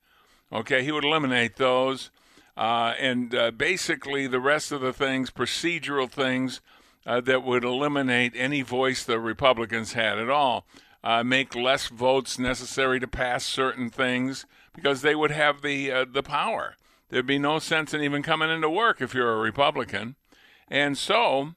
Okay, 0.52 0.84
he 0.84 0.92
would 0.92 1.04
eliminate 1.04 1.56
those. 1.56 2.10
Uh, 2.58 2.92
and 2.98 3.34
uh, 3.34 3.50
basically 3.50 4.26
the 4.26 4.40
rest 4.40 4.70
of 4.70 4.82
the 4.82 4.92
things, 4.92 5.30
procedural 5.30 6.10
things 6.10 6.60
uh, 7.06 7.22
that 7.22 7.42
would 7.42 7.64
eliminate 7.64 8.34
any 8.36 8.60
voice 8.60 9.02
the 9.02 9.18
Republicans 9.18 9.94
had 9.94 10.18
at 10.18 10.28
all, 10.28 10.66
make 11.24 11.54
less 11.54 11.88
votes 11.88 12.38
necessary 12.38 13.00
to 13.00 13.08
pass 13.08 13.46
certain 13.46 13.88
things 13.88 14.44
because 14.74 15.00
they 15.00 15.14
would 15.14 15.30
have 15.30 15.62
the 15.62 16.04
the 16.12 16.22
power. 16.22 16.76
There'd 17.11 17.27
be 17.27 17.38
no 17.38 17.59
sense 17.59 17.92
in 17.92 18.03
even 18.03 18.23
coming 18.23 18.51
into 18.51 18.70
work 18.70 19.01
if 19.01 19.14
you're 19.14 19.33
a 19.33 19.38
Republican, 19.40 20.16
and 20.68 20.96
so. 20.96 21.55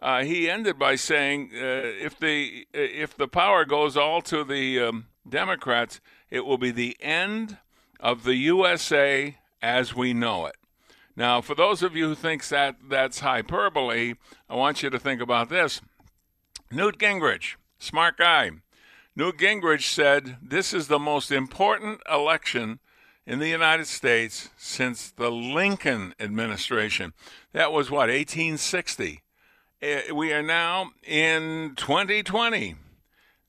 Uh, 0.00 0.22
he 0.22 0.48
ended 0.48 0.78
by 0.78 0.94
saying, 0.94 1.50
"If 1.52 2.20
the 2.20 2.68
if 2.72 3.16
the 3.16 3.26
power 3.26 3.64
goes 3.64 3.96
all 3.96 4.22
to 4.22 4.44
the 4.44 4.78
um, 4.78 5.06
Democrats, 5.28 6.00
it 6.30 6.46
will 6.46 6.56
be 6.56 6.70
the 6.70 6.96
end 7.00 7.58
of 8.00 8.24
the 8.24 8.36
USA 8.36 9.36
as 9.60 9.94
we 9.94 10.12
know 10.14 10.46
it. 10.46 10.56
Now, 11.16 11.40
for 11.40 11.54
those 11.54 11.82
of 11.82 11.96
you 11.96 12.08
who 12.08 12.14
think 12.14 12.46
that 12.48 12.76
that's 12.88 13.20
hyperbole, 13.20 14.14
I 14.48 14.54
want 14.54 14.82
you 14.82 14.90
to 14.90 14.98
think 14.98 15.20
about 15.20 15.48
this. 15.48 15.80
Newt 16.70 16.98
Gingrich, 16.98 17.56
smart 17.78 18.16
guy. 18.16 18.50
Newt 19.16 19.38
Gingrich 19.38 19.92
said 19.92 20.36
this 20.40 20.72
is 20.72 20.86
the 20.86 20.98
most 20.98 21.32
important 21.32 22.00
election 22.08 22.78
in 23.28 23.38
the 23.38 23.48
United 23.48 23.86
States 23.86 24.48
since 24.56 25.10
the 25.10 25.30
Lincoln 25.30 26.14
administration. 26.18 27.12
That 27.52 27.70
was 27.70 27.90
what, 27.90 28.08
1860? 28.08 29.22
Eh, 29.82 30.12
we 30.12 30.32
are 30.32 30.42
now 30.42 30.90
in 31.06 31.74
2020. 31.76 32.74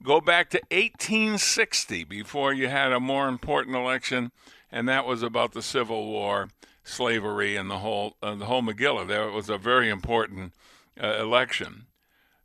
Go 0.04 0.22
back 0.22 0.50
to 0.52 0.58
1860 0.70 2.04
before 2.04 2.54
you 2.54 2.68
had 2.68 2.92
a 2.92 3.00
more 3.00 3.28
important 3.28 3.76
election 3.76 4.32
and 4.72 4.88
that 4.88 5.06
was 5.06 5.24
about 5.24 5.54
the 5.54 5.62
Civil 5.62 6.06
War, 6.08 6.50
slavery, 6.84 7.56
and 7.56 7.72
the 7.72 7.80
whole 7.80 8.18
uh, 8.22 8.36
the 8.36 8.46
whole 8.46 8.62
Megillah. 8.62 9.08
There 9.08 9.32
was 9.32 9.50
a 9.50 9.58
very 9.58 9.90
important 9.90 10.54
uh, 11.02 11.18
election. 11.20 11.88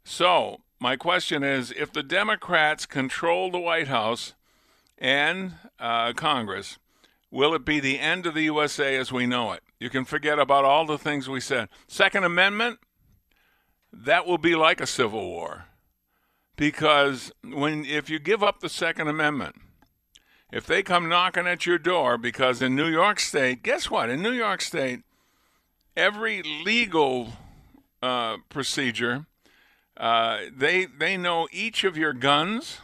So 0.04 0.60
my 0.80 0.96
question 0.96 1.42
is, 1.42 1.70
if 1.70 1.92
the 1.92 2.02
Democrats 2.02 2.86
control 2.86 3.50
the 3.50 3.58
White 3.58 3.88
House 3.88 4.34
and 4.96 5.54
uh, 5.78 6.12
Congress, 6.14 6.78
will 7.34 7.52
it 7.52 7.64
be 7.64 7.80
the 7.80 7.98
end 7.98 8.26
of 8.26 8.34
the 8.34 8.42
USA 8.42 8.96
as 8.96 9.10
we 9.10 9.26
know 9.26 9.52
it? 9.52 9.62
You 9.80 9.90
can 9.90 10.04
forget 10.04 10.38
about 10.38 10.64
all 10.64 10.86
the 10.86 10.96
things 10.96 11.28
we 11.28 11.40
said. 11.40 11.68
Second 11.88 12.22
Amendment, 12.24 12.78
that 13.92 14.24
will 14.26 14.38
be 14.38 14.54
like 14.54 14.80
a 14.80 14.86
civil 14.86 15.26
war. 15.26 15.66
because 16.56 17.32
when 17.42 17.84
if 17.84 18.08
you 18.08 18.20
give 18.20 18.42
up 18.42 18.60
the 18.60 18.68
Second 18.68 19.08
Amendment, 19.08 19.56
if 20.52 20.66
they 20.66 20.84
come 20.84 21.08
knocking 21.08 21.48
at 21.48 21.66
your 21.66 21.78
door, 21.78 22.16
because 22.16 22.62
in 22.62 22.76
New 22.76 22.86
York 22.86 23.18
State, 23.18 23.64
guess 23.64 23.90
what? 23.90 24.08
In 24.08 24.22
New 24.22 24.30
York 24.32 24.60
State, 24.60 25.00
every 25.96 26.42
legal 26.42 27.32
uh, 28.00 28.36
procedure, 28.48 29.26
uh, 29.96 30.38
they 30.56 30.84
they 30.84 31.16
know 31.16 31.48
each 31.50 31.82
of 31.82 31.96
your 31.96 32.12
guns, 32.12 32.78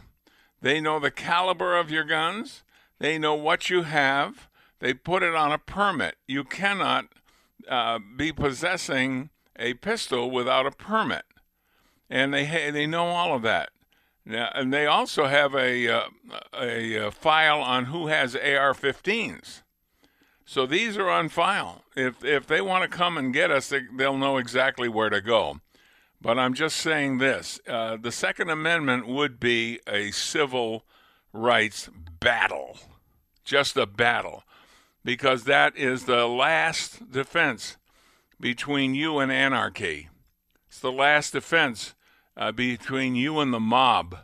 they 0.61 0.81
know 0.81 0.99
the 0.99 1.11
caliber 1.11 1.77
of 1.77 1.89
your 1.89 2.03
guns, 2.03 2.63
they 3.01 3.17
know 3.17 3.33
what 3.33 3.67
you 3.69 3.81
have. 3.81 4.47
They 4.79 4.93
put 4.93 5.23
it 5.23 5.33
on 5.33 5.51
a 5.51 5.57
permit. 5.57 6.17
You 6.27 6.43
cannot 6.43 7.05
uh, 7.67 7.97
be 8.15 8.31
possessing 8.31 9.31
a 9.57 9.73
pistol 9.73 10.29
without 10.29 10.67
a 10.67 10.71
permit, 10.71 11.23
and 12.11 12.31
they 12.31 12.45
ha- 12.45 12.71
they 12.71 12.85
know 12.85 13.07
all 13.07 13.35
of 13.35 13.41
that. 13.41 13.71
Now, 14.23 14.51
and 14.53 14.71
they 14.71 14.85
also 14.85 15.25
have 15.25 15.55
a 15.55 15.87
uh, 15.87 16.09
a, 16.53 16.95
a 16.95 17.11
file 17.11 17.59
on 17.59 17.85
who 17.85 18.05
has 18.05 18.35
AR-15s. 18.35 19.63
So 20.45 20.67
these 20.67 20.95
are 20.95 21.09
on 21.09 21.29
file. 21.29 21.83
If 21.95 22.23
if 22.23 22.45
they 22.45 22.61
want 22.61 22.83
to 22.83 22.97
come 22.97 23.17
and 23.17 23.33
get 23.33 23.49
us, 23.49 23.69
they, 23.69 23.81
they'll 23.97 24.17
know 24.17 24.37
exactly 24.37 24.87
where 24.87 25.09
to 25.09 25.21
go. 25.21 25.59
But 26.21 26.37
I'm 26.37 26.53
just 26.53 26.75
saying 26.75 27.17
this: 27.17 27.59
uh, 27.67 27.97
the 27.97 28.11
Second 28.11 28.51
Amendment 28.51 29.07
would 29.07 29.39
be 29.39 29.79
a 29.87 30.11
civil 30.11 30.85
rights 31.33 31.89
battle, 32.19 32.77
just 33.43 33.77
a 33.77 33.85
battle, 33.85 34.43
because 35.03 35.43
that 35.45 35.75
is 35.77 36.05
the 36.05 36.27
last 36.27 37.11
defense 37.11 37.77
between 38.39 38.95
you 38.95 39.19
and 39.19 39.31
anarchy. 39.31 40.09
It's 40.67 40.79
the 40.79 40.91
last 40.91 41.33
defense 41.33 41.93
uh, 42.37 42.51
between 42.51 43.15
you 43.15 43.39
and 43.39 43.53
the 43.53 43.59
mob. 43.59 44.17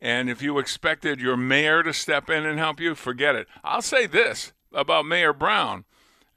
And 0.00 0.30
if 0.30 0.40
you 0.40 0.58
expected 0.58 1.20
your 1.20 1.36
mayor 1.36 1.82
to 1.82 1.92
step 1.92 2.30
in 2.30 2.46
and 2.46 2.58
help 2.58 2.80
you, 2.80 2.94
forget 2.94 3.34
it. 3.34 3.46
I'll 3.62 3.82
say 3.82 4.06
this 4.06 4.52
about 4.72 5.06
Mayor 5.06 5.32
Brown. 5.32 5.84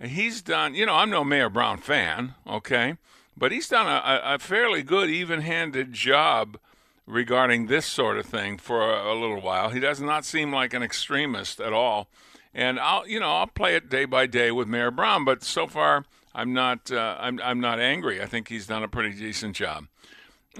He's 0.02 0.42
done, 0.42 0.76
you 0.76 0.86
know, 0.86 0.96
I'm 0.96 1.10
no 1.10 1.24
Mayor 1.24 1.50
Brown 1.50 1.78
fan, 1.78 2.36
okay? 2.46 2.98
But 3.38 3.52
he's 3.52 3.70
done 3.70 3.88
a, 3.88 4.36
a 4.36 4.40
fairly 4.40 4.84
good, 4.84 5.10
even 5.10 5.42
handed 5.42 5.94
job 5.94 6.58
regarding 7.06 7.68
this 7.68 7.86
sort 7.86 8.18
of 8.18 8.26
thing 8.26 8.58
for 8.58 8.82
a, 8.82 9.14
a, 9.14 9.16
little 9.16 9.42
while. 9.42 9.70
He 9.70 9.80
does 9.80 10.00
not 10.00 10.26
seem 10.26 10.52
like 10.52 10.74
an 10.74 10.84
extremist 10.84 11.60
at 11.60 11.74
all. 11.74 12.08
And 12.54 12.80
I'll, 12.80 13.08
you 13.08 13.20
know, 13.20 13.32
I'll 13.32 13.48
play 13.48 13.76
it 13.76 13.90
day 13.90 14.06
by 14.06 14.28
day 14.28 14.52
with 14.52 14.68
Mayor 14.68 14.92
Brown, 14.92 15.26
but 15.26 15.44
so 15.44 15.68
far 15.68 16.06
I'm 16.34 16.54
not, 16.54 16.92
uh, 16.92 17.18
I'm, 17.20 17.40
I'm 17.44 17.60
not 17.60 17.80
angry. 17.80 18.22
I 18.22 18.26
think 18.26 18.48
he's 18.48 18.68
done 18.68 18.84
a 18.84 18.88
pretty 18.88 19.16
decent 19.16 19.56
job. 19.56 19.86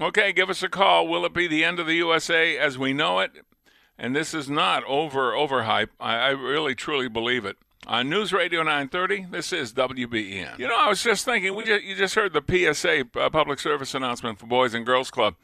Okay, 0.00 0.32
give 0.32 0.50
us 0.50 0.62
a 0.62 0.68
call. 0.68 1.06
Will 1.06 1.24
it 1.24 1.32
be 1.32 1.46
the 1.46 1.62
end 1.62 1.78
of 1.78 1.86
the 1.86 1.94
USA 1.94 2.58
as 2.58 2.76
we 2.76 2.92
know 2.92 3.20
it? 3.20 3.30
And 3.96 4.14
this 4.14 4.34
is 4.34 4.50
not 4.50 4.82
over 4.84 5.32
overhype. 5.32 5.90
I, 6.00 6.16
I 6.16 6.28
really 6.30 6.74
truly 6.74 7.08
believe 7.08 7.44
it. 7.44 7.56
On 7.86 8.08
News 8.08 8.32
Radio 8.32 8.62
930, 8.62 9.26
this 9.30 9.52
is 9.52 9.72
WBEN. 9.74 10.58
You 10.58 10.68
know, 10.68 10.76
I 10.76 10.88
was 10.88 11.02
just 11.02 11.24
thinking, 11.24 11.54
we 11.54 11.64
just, 11.64 11.84
you 11.84 11.94
just 11.94 12.14
heard 12.14 12.32
the 12.32 12.42
PSA 12.42 13.04
uh, 13.14 13.28
public 13.28 13.60
service 13.60 13.94
announcement 13.94 14.38
for 14.38 14.46
Boys 14.46 14.72
and 14.72 14.86
Girls 14.86 15.10
Club, 15.10 15.34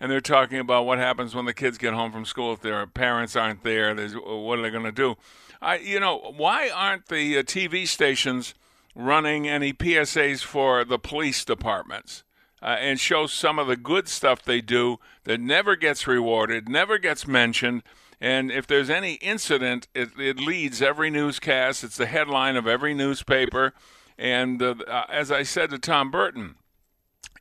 and 0.00 0.10
they're 0.10 0.20
talking 0.20 0.58
about 0.58 0.86
what 0.86 0.98
happens 0.98 1.34
when 1.34 1.44
the 1.44 1.54
kids 1.54 1.78
get 1.78 1.94
home 1.94 2.12
from 2.12 2.24
school 2.24 2.52
if 2.52 2.60
their 2.60 2.86
parents 2.86 3.36
aren't 3.36 3.62
there. 3.62 3.94
There's, 3.94 4.14
what 4.14 4.58
are 4.58 4.62
they 4.62 4.70
going 4.70 4.84
to 4.84 4.92
do? 4.92 5.16
I, 5.62 5.76
you 5.78 6.00
know, 6.00 6.34
why 6.36 6.70
aren't 6.70 7.06
the 7.06 7.38
uh, 7.38 7.42
TV 7.42 7.86
stations 7.86 8.54
running 8.94 9.48
any 9.48 9.72
PSAs 9.72 10.42
for 10.42 10.84
the 10.84 10.98
police 10.98 11.44
departments? 11.44 12.24
uh, 12.64 12.76
and 12.80 12.98
show 12.98 13.26
some 13.26 13.58
of 13.58 13.66
the 13.66 13.76
good 13.76 14.08
stuff 14.08 14.42
they 14.42 14.62
do 14.62 14.96
that 15.24 15.38
never 15.38 15.76
gets 15.76 16.06
rewarded, 16.06 16.66
never 16.66 16.96
gets 16.96 17.26
mentioned. 17.26 17.82
And 18.20 18.50
if 18.50 18.66
there's 18.66 18.88
any 18.88 19.14
incident, 19.14 19.86
it, 19.94 20.18
it 20.18 20.40
leads 20.40 20.80
every 20.80 21.10
newscast. 21.10 21.84
It's 21.84 21.98
the 21.98 22.06
headline 22.06 22.56
of 22.56 22.66
every 22.66 22.94
newspaper. 22.94 23.74
And 24.16 24.62
uh, 24.62 24.76
uh, 24.88 25.04
as 25.10 25.30
I 25.30 25.42
said 25.42 25.70
to 25.70 25.78
Tom 25.78 26.10
Burton, 26.10 26.54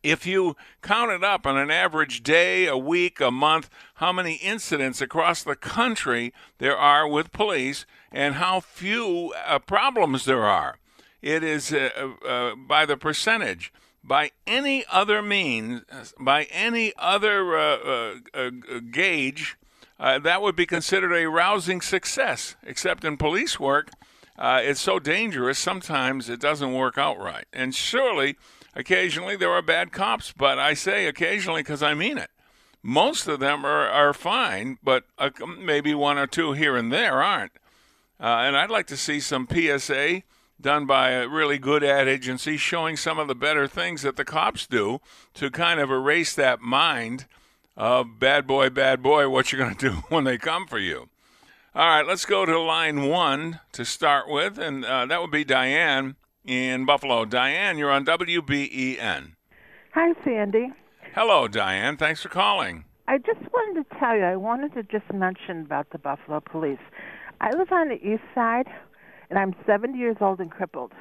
if 0.03 0.25
you 0.25 0.55
count 0.81 1.11
it 1.11 1.23
up 1.23 1.47
on 1.47 1.57
an 1.57 1.71
average 1.71 2.21
day, 2.21 2.67
a 2.67 2.77
week, 2.77 3.19
a 3.19 3.31
month, 3.31 3.69
how 3.95 4.11
many 4.11 4.35
incidents 4.35 5.01
across 5.01 5.43
the 5.43 5.55
country 5.55 6.33
there 6.59 6.77
are 6.77 7.07
with 7.07 7.31
police 7.31 7.85
and 8.11 8.35
how 8.35 8.59
few 8.59 9.33
uh, 9.45 9.59
problems 9.59 10.25
there 10.25 10.43
are, 10.43 10.77
it 11.21 11.43
is 11.43 11.73
uh, 11.73 11.89
uh, 12.27 12.55
by 12.55 12.85
the 12.85 12.97
percentage 12.97 13.71
by 14.03 14.31
any 14.45 14.83
other 14.91 15.21
means, 15.21 15.81
by 16.19 16.43
any 16.45 16.93
other 16.97 17.57
uh, 17.57 17.77
uh, 17.77 18.15
uh, 18.33 18.49
gauge, 18.91 19.55
uh, 19.99 20.19
that 20.19 20.41
would 20.41 20.55
be 20.55 20.65
considered 20.65 21.13
a 21.13 21.29
rousing 21.29 21.81
success. 21.81 22.55
Except 22.63 23.05
in 23.05 23.15
police 23.15 23.59
work, 23.59 23.89
uh, 24.37 24.59
it's 24.61 24.81
so 24.81 24.99
dangerous, 24.99 25.57
sometimes 25.57 26.29
it 26.29 26.41
doesn't 26.41 26.73
work 26.73 26.97
out 26.97 27.17
right. 27.17 27.45
And 27.53 27.73
surely, 27.73 28.35
occasionally, 28.75 29.35
there 29.35 29.51
are 29.51 29.61
bad 29.61 29.91
cops, 29.91 30.31
but 30.31 30.59
I 30.59 30.73
say 30.73 31.05
occasionally 31.05 31.61
because 31.61 31.83
I 31.83 31.93
mean 31.93 32.17
it. 32.17 32.29
Most 32.81 33.27
of 33.27 33.39
them 33.39 33.65
are, 33.65 33.87
are 33.87 34.13
fine, 34.13 34.77
but 34.83 35.05
uh, 35.17 35.29
maybe 35.57 35.93
one 35.93 36.17
or 36.17 36.27
two 36.27 36.51
here 36.51 36.75
and 36.75 36.91
there 36.91 37.23
aren't. 37.23 37.53
and 38.19 38.57
I'd 38.57 38.69
like 38.69 38.87
to 38.87 38.97
see 38.97 39.19
some 39.21 39.47
PSA 39.49 40.23
done 40.59 40.85
by 40.85 41.11
a 41.11 41.27
really 41.27 41.57
good 41.57 41.83
ad 41.83 42.07
agency 42.07 42.57
showing 42.57 42.97
some 42.97 43.19
of 43.19 43.27
the 43.27 43.35
better 43.35 43.67
things 43.67 44.01
that 44.01 44.15
the 44.15 44.25
cops 44.25 44.65
do 44.65 44.99
to 45.33 45.51
kind 45.51 45.79
of 45.79 45.91
erase 45.91 46.33
that 46.35 46.61
mind 46.61 47.25
of 47.75 48.19
bad 48.19 48.47
boy, 48.47 48.69
bad 48.69 49.01
boy, 49.01 49.29
what 49.29 49.51
you're 49.51 49.61
going 49.61 49.75
to 49.75 49.89
do 49.89 49.95
when 50.09 50.23
they 50.23 50.37
come 50.37 50.67
for 50.67 50.79
you. 50.79 51.09
All 51.75 51.87
right, 51.87 52.05
let's 52.05 52.25
go 52.25 52.45
to 52.45 52.59
line 52.59 53.07
one 53.07 53.59
to 53.71 53.83
start 53.83 54.29
with, 54.29 54.59
and 54.59 54.85
uh, 54.85 55.07
that 55.07 55.21
would 55.21 55.31
be 55.31 55.43
Diane 55.43 56.15
in 56.45 56.85
Buffalo. 56.85 57.25
Diane, 57.25 57.77
you're 57.77 57.91
on 57.91 58.05
WBEN. 58.05 59.33
Hi, 59.93 60.13
Sandy. 60.23 60.71
Hello, 61.15 61.47
Diane. 61.47 61.97
Thanks 61.97 62.21
for 62.21 62.29
calling. 62.29 62.85
I 63.07 63.17
just 63.17 63.41
wanted 63.53 63.83
to 63.83 63.99
tell 63.99 64.15
you, 64.15 64.23
I 64.23 64.35
wanted 64.35 64.73
to 64.73 64.83
just 64.83 65.11
mention 65.13 65.61
about 65.61 65.89
the 65.91 65.99
Buffalo 65.99 66.39
Police. 66.39 66.79
I 67.41 67.51
live 67.55 67.71
on 67.71 67.89
the 67.89 67.95
east 67.95 68.23
side 68.33 68.67
and 69.29 69.37
I'm 69.37 69.55
70 69.65 69.97
years 69.97 70.17
old 70.21 70.39
and 70.39 70.49
crippled. 70.49 70.93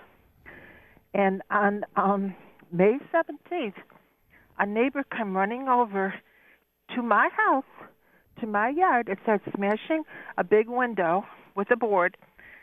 And 1.15 1.43
on 1.51 1.85
um, 1.97 2.35
May 2.73 2.99
17th, 3.15 3.75
a 4.59 4.67
neighbor 4.67 5.05
came 5.17 5.37
running 5.37 5.69
over 5.69 6.15
to 6.95 7.03
my 7.03 7.29
house, 7.37 7.65
to 8.41 8.47
my 8.47 8.71
yard, 8.71 9.09
and 9.09 9.19
started 9.23 9.53
smashing 9.55 10.05
a 10.39 10.45
big 10.45 10.69
window 10.69 11.25
with 11.55 11.71
a 11.71 11.77
board. 11.77 12.17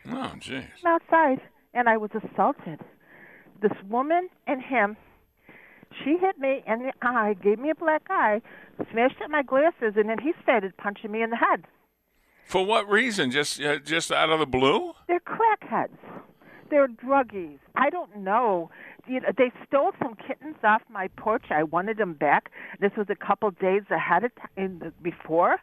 Oh, 0.07 0.33
jeez. 0.39 0.65
Outside, 0.85 1.41
and 1.73 1.89
I 1.89 1.97
was 1.97 2.11
assaulted. 2.13 2.79
This 3.61 3.71
woman 3.89 4.29
and 4.47 4.61
him, 4.61 4.95
she 6.03 6.17
hit 6.17 6.39
me 6.39 6.63
in 6.65 6.79
the 6.79 6.93
eye, 7.01 7.35
gave 7.41 7.59
me 7.59 7.69
a 7.69 7.75
black 7.75 8.03
eye, 8.09 8.41
smashed 8.91 9.21
at 9.23 9.29
my 9.29 9.43
glasses, 9.43 9.93
and 9.95 10.09
then 10.09 10.19
he 10.19 10.33
started 10.41 10.75
punching 10.77 11.11
me 11.11 11.21
in 11.21 11.29
the 11.29 11.35
head. 11.35 11.65
For 12.45 12.65
what 12.65 12.89
reason? 12.89 13.29
Just 13.31 13.61
uh, 13.61 13.77
just 13.79 14.11
out 14.11 14.29
of 14.29 14.39
the 14.39 14.45
blue? 14.45 14.93
They're 15.07 15.19
crackheads. 15.19 15.97
They're 16.71 16.87
druggies. 16.87 17.59
I 17.75 17.89
don't 17.89 18.17
know. 18.17 18.71
You 19.07 19.19
know. 19.19 19.29
They 19.37 19.51
stole 19.67 19.91
some 20.01 20.15
kittens 20.15 20.55
off 20.63 20.81
my 20.89 21.09
porch. 21.09 21.45
I 21.51 21.63
wanted 21.63 21.97
them 21.97 22.13
back. 22.13 22.51
This 22.79 22.91
was 22.97 23.07
a 23.09 23.15
couple 23.15 23.51
days 23.51 23.83
ahead 23.91 24.23
of 24.23 24.31
time 24.55 24.93
before, 25.03 25.57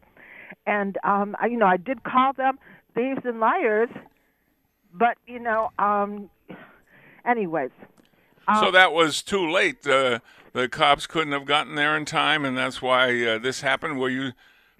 and 0.66 0.96
um, 1.02 1.34
I, 1.40 1.46
you 1.46 1.56
know, 1.56 1.66
I 1.66 1.76
did 1.76 2.04
call 2.04 2.32
them 2.32 2.58
thieves 2.94 3.22
and 3.24 3.40
liars. 3.40 3.88
But 4.98 5.18
you 5.26 5.38
know, 5.38 5.70
um, 5.78 6.30
anyways. 7.24 7.70
Um, 8.48 8.64
so 8.64 8.70
that 8.70 8.92
was 8.92 9.22
too 9.22 9.50
late. 9.50 9.82
The 9.82 10.22
the 10.52 10.68
cops 10.68 11.06
couldn't 11.06 11.32
have 11.32 11.44
gotten 11.44 11.74
there 11.74 11.96
in 11.96 12.04
time, 12.04 12.44
and 12.44 12.56
that's 12.56 12.80
why 12.80 13.24
uh, 13.24 13.38
this 13.38 13.60
happened. 13.60 13.98
Were 13.98 14.08
you 14.08 14.32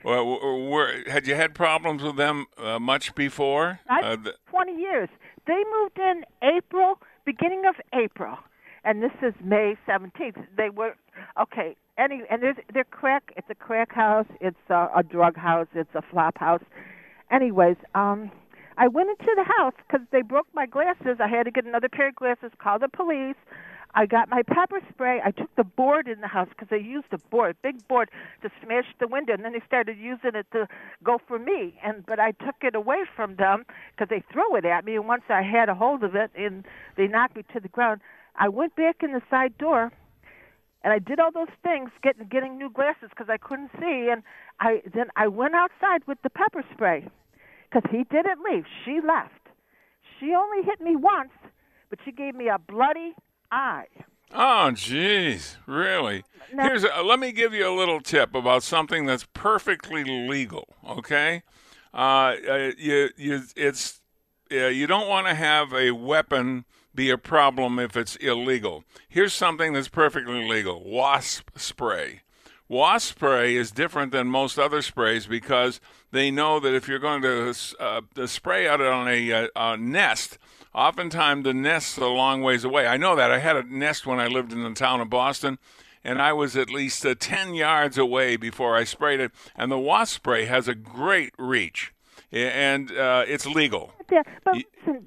well, 0.05 0.25
were, 0.69 1.03
had 1.09 1.27
you 1.27 1.35
had 1.35 1.55
problems 1.55 2.03
with 2.03 2.17
them 2.17 2.47
uh, 2.59 2.79
much 2.79 3.15
before? 3.15 3.81
Uh, 3.91 4.17
the... 4.17 4.35
Twenty 4.49 4.77
years. 4.79 5.09
They 5.47 5.63
moved 5.81 5.99
in 5.99 6.25
April, 6.43 6.99
beginning 7.25 7.65
of 7.67 7.75
April, 7.93 8.39
and 8.85 9.03
this 9.03 9.13
is 9.23 9.35
May 9.43 9.77
seventeenth. 9.85 10.39
They 10.57 10.71
were 10.71 10.95
okay. 11.41 11.77
Any 11.99 12.23
and 12.31 12.43
there's 12.43 12.57
they're 12.73 12.85
crack. 12.85 13.33
It's 13.37 13.49
a 13.51 13.55
crack 13.55 13.93
house. 13.93 14.27
It's 14.41 14.57
a, 14.71 14.89
a 14.97 15.03
drug 15.03 15.37
house. 15.37 15.67
It's 15.75 15.95
a 15.95 16.03
flop 16.03 16.39
house. 16.39 16.63
Anyways, 17.31 17.77
um, 17.95 18.31
I 18.79 18.89
went 18.89 19.09
into 19.09 19.33
the 19.35 19.45
house 19.45 19.73
because 19.87 20.07
they 20.13 20.23
broke 20.23 20.49
my 20.53 20.67
glasses. 20.67 21.17
I 21.19 21.29
had 21.29 21.45
to 21.45 21.51
get 21.51 21.65
another 21.65 21.89
pair 21.89 22.09
of 22.09 22.17
glasses. 22.17 22.51
Call 22.59 22.79
the 22.79 22.89
police. 22.89 23.37
I 23.95 24.05
got 24.05 24.29
my 24.29 24.43
pepper 24.43 24.81
spray. 24.91 25.23
I 25.25 25.31
took 25.31 25.55
the 25.57 25.65
board 25.65 26.07
in 26.07 26.21
the 26.21 26.27
house 26.27 26.49
because 26.51 26.69
they 26.69 26.79
used 26.79 27.07
a 27.13 27.19
board, 27.31 27.57
big 27.63 27.89
board, 27.89 28.11
to 28.43 28.51
smash 28.63 28.85
the 29.01 29.09
window, 29.09 29.33
and 29.33 29.43
then 29.43 29.55
they 29.55 29.63
started 29.67 29.97
using 29.97 30.33
it 30.35 30.47
to 30.53 30.69
go 31.03 31.19
for 31.27 31.39
me. 31.39 31.79
And 31.83 32.05
but 32.05 32.21
I 32.21 32.33
took 32.33 32.57
it 32.61 32.75
away 32.75 33.05
from 33.15 33.37
them 33.37 33.65
because 33.95 34.11
they 34.11 34.23
threw 34.31 34.57
it 34.57 34.67
at 34.67 34.85
me. 34.85 34.97
And 34.97 35.09
once 35.09 35.23
I 35.31 35.41
had 35.41 35.71
a 35.71 35.75
hold 35.75 36.05
of 36.05 36.15
it, 36.15 36.31
and 36.37 36.67
they 36.99 37.07
knocked 37.07 37.37
me 37.37 37.45
to 37.55 37.61
the 37.61 37.69
ground, 37.69 38.03
I 38.37 38.51
went 38.51 38.77
back 38.77 38.97
in 39.03 39.13
the 39.13 39.23
side 39.31 39.57
door, 39.57 39.91
and 40.85 40.93
I 40.93 40.99
did 40.99 41.19
all 41.19 41.33
those 41.33 41.55
things, 41.63 41.89
getting 42.03 42.27
getting 42.27 42.59
new 42.59 42.69
glasses 42.69 43.09
because 43.09 43.31
I 43.31 43.39
couldn't 43.39 43.71
see, 43.81 44.11
and 44.13 44.23
I 44.61 44.83
then 44.93 45.07
I 45.17 45.29
went 45.29 45.55
outside 45.55 46.07
with 46.07 46.19
the 46.23 46.29
pepper 46.29 46.63
spray 46.75 47.09
because 47.71 47.89
he 47.91 48.05
didn't 48.05 48.41
leave. 48.51 48.65
She 48.85 49.01
left. 49.07 49.33
She 50.19 50.35
only 50.35 50.63
hit 50.65 50.81
me 50.81 50.97
once, 50.97 51.31
but 51.91 51.99
she 52.05 52.13
gave 52.13 52.35
me 52.35 52.49
a 52.49 52.59
bloody 52.59 53.15
eye. 53.51 53.87
Oh, 54.33 54.71
jeez, 54.73 55.57
really? 55.67 56.25
Now- 56.53 56.65
Here's 56.65 56.85
a, 56.85 57.03
let 57.03 57.19
me 57.21 57.33
give 57.33 57.55
you 57.55 57.69
a 57.69 57.75
little 57.75 58.01
tip 58.01 58.35
about 58.35 58.63
something 58.63 59.07
that's 59.07 59.27
perfectly 59.35 60.05
legal. 60.05 60.75
Okay, 60.89 61.43
uh, 61.95 62.35
uh, 62.49 62.71
you 62.77 63.11
you 63.17 63.43
it's 63.57 64.01
uh, 64.51 64.67
you 64.67 64.87
don't 64.87 65.09
want 65.09 65.27
to 65.29 65.35
have 65.35 65.73
a 65.73 65.93
weapon 65.93 66.65
be 66.95 67.11
a 67.11 67.19
problem 67.19 67.79
if 67.79 67.97
it's 67.97 68.17
illegal. 68.17 68.85
Here's 69.09 69.33
something 69.33 69.73
that's 69.75 69.89
perfectly 69.89 70.49
legal: 70.49 70.83
wasp 70.85 71.51
spray. 71.57 72.23
Wasp 72.69 73.11
spray 73.11 73.55
is 73.55 73.71
different 73.71 74.11
than 74.11 74.27
most 74.27 74.59
other 74.59 74.83
sprays 74.83 75.27
because 75.29 75.81
they 76.17 76.31
know 76.31 76.59
that 76.61 76.75
if 76.75 76.89
you're 76.89 76.99
going 76.99 77.23
to 77.23 77.55
uh, 77.79 78.01
spray 78.27 78.67
out 78.67 78.81
on 78.81 79.09
a, 79.09 79.33
uh, 79.33 79.49
a 79.55 79.77
nest, 79.77 80.39
oftentimes 80.75 81.45
the 81.45 81.55
nest's 81.55 81.99
a 81.99 82.07
long 82.07 82.43
ways 82.43 82.65
away. 82.65 82.87
I 82.87 82.97
know 82.97 83.17
that. 83.17 83.31
I 83.31 83.39
had 83.39 83.57
a 83.57 83.63
nest 83.63 84.07
when 84.07 84.21
I 84.21 84.27
lived 84.27 84.53
in 84.53 84.63
the 84.63 84.73
town 84.73 85.01
of 85.01 85.11
Boston, 85.11 85.59
and 86.05 86.21
I 86.21 86.33
was 86.33 86.57
at 86.57 86.71
least 86.71 87.05
uh, 87.05 87.15
10 87.19 87.55
yards 87.55 87.99
away 87.99 88.37
before 88.37 88.77
I 88.77 88.85
sprayed 88.85 89.21
it. 89.21 89.33
And 89.57 89.71
the 89.71 89.79
wasp 89.79 90.17
spray 90.17 90.45
has 90.45 90.69
a 90.69 90.75
great 90.75 91.35
reach, 91.39 91.93
and 92.33 92.91
uh, 92.91 93.25
it's 93.27 93.47
legal. 93.47 93.93
Yeah, 94.11 94.23
but 94.45 94.55
listen, 94.55 95.07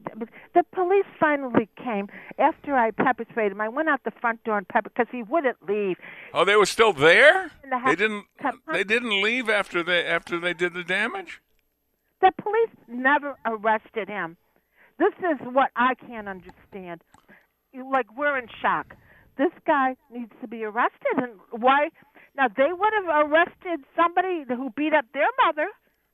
the 0.53 0.63
police 0.73 1.05
finally 1.19 1.69
came 1.81 2.07
after 2.37 2.75
I 2.75 2.91
pepper 2.91 3.25
sprayed 3.29 3.51
him. 3.51 3.61
I 3.61 3.69
went 3.69 3.89
out 3.89 4.01
the 4.03 4.11
front 4.19 4.43
door 4.43 4.57
and 4.57 4.67
pepper 4.67 4.89
because 4.89 5.07
he 5.11 5.23
wouldn't 5.23 5.57
leave. 5.67 5.97
Oh, 6.33 6.45
they 6.45 6.55
were 6.55 6.65
still 6.65 6.93
there? 6.93 7.51
In 7.63 7.69
the 7.69 7.79
They 7.85 7.95
didn't. 7.95 8.25
They 8.71 8.83
didn't 8.83 9.21
leave 9.21 9.49
after 9.49 9.83
they 9.83 10.05
after 10.05 10.39
they 10.39 10.53
did 10.53 10.73
the 10.73 10.83
damage. 10.83 11.41
The 12.21 12.31
police 12.41 12.75
never 12.87 13.35
arrested 13.45 14.09
him. 14.09 14.37
This 14.97 15.13
is 15.19 15.39
what 15.53 15.71
I 15.75 15.95
can't 15.95 16.27
understand. 16.27 17.01
Like 17.73 18.07
we're 18.17 18.37
in 18.37 18.47
shock. 18.61 18.95
This 19.37 19.51
guy 19.65 19.95
needs 20.11 20.33
to 20.41 20.47
be 20.47 20.65
arrested, 20.65 21.15
and 21.15 21.39
why? 21.51 21.89
Now 22.35 22.47
they 22.49 22.71
would 22.71 22.93
have 22.93 23.29
arrested 23.29 23.85
somebody 23.95 24.43
who 24.47 24.69
beat 24.75 24.93
up 24.93 25.05
their 25.13 25.29
mother. 25.45 25.69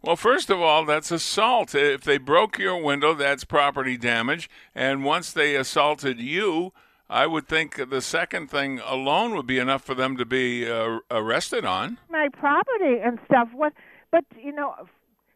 Well, 0.05 0.15
first 0.15 0.51
of 0.51 0.61
all, 0.61 0.85
that's 0.85 1.09
assault. 1.09 1.73
If 1.73 2.01
they 2.01 2.19
broke 2.19 2.59
your 2.59 2.77
window, 2.77 3.15
that's 3.15 3.43
property 3.43 3.97
damage. 3.97 4.47
And 4.75 5.03
once 5.03 5.33
they 5.33 5.55
assaulted 5.55 6.19
you, 6.19 6.73
I 7.09 7.25
would 7.25 7.47
think 7.47 7.89
the 7.89 8.01
second 8.01 8.51
thing 8.51 8.79
alone 8.85 9.33
would 9.35 9.47
be 9.47 9.57
enough 9.57 9.83
for 9.83 9.95
them 9.95 10.15
to 10.17 10.23
be 10.25 10.69
uh, 10.69 10.99
arrested 11.09 11.65
on. 11.65 11.97
my 12.11 12.29
property 12.31 12.99
and 13.03 13.17
stuff. 13.25 13.49
What? 13.51 13.73
But 14.11 14.25
you 14.39 14.51
know, 14.51 14.75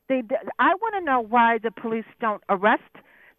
they. 0.08 0.22
I 0.60 0.76
want 0.76 0.94
to 1.00 1.02
know 1.02 1.20
why 1.20 1.58
the 1.58 1.72
police 1.72 2.06
don't 2.22 2.44
arrest. 2.48 2.84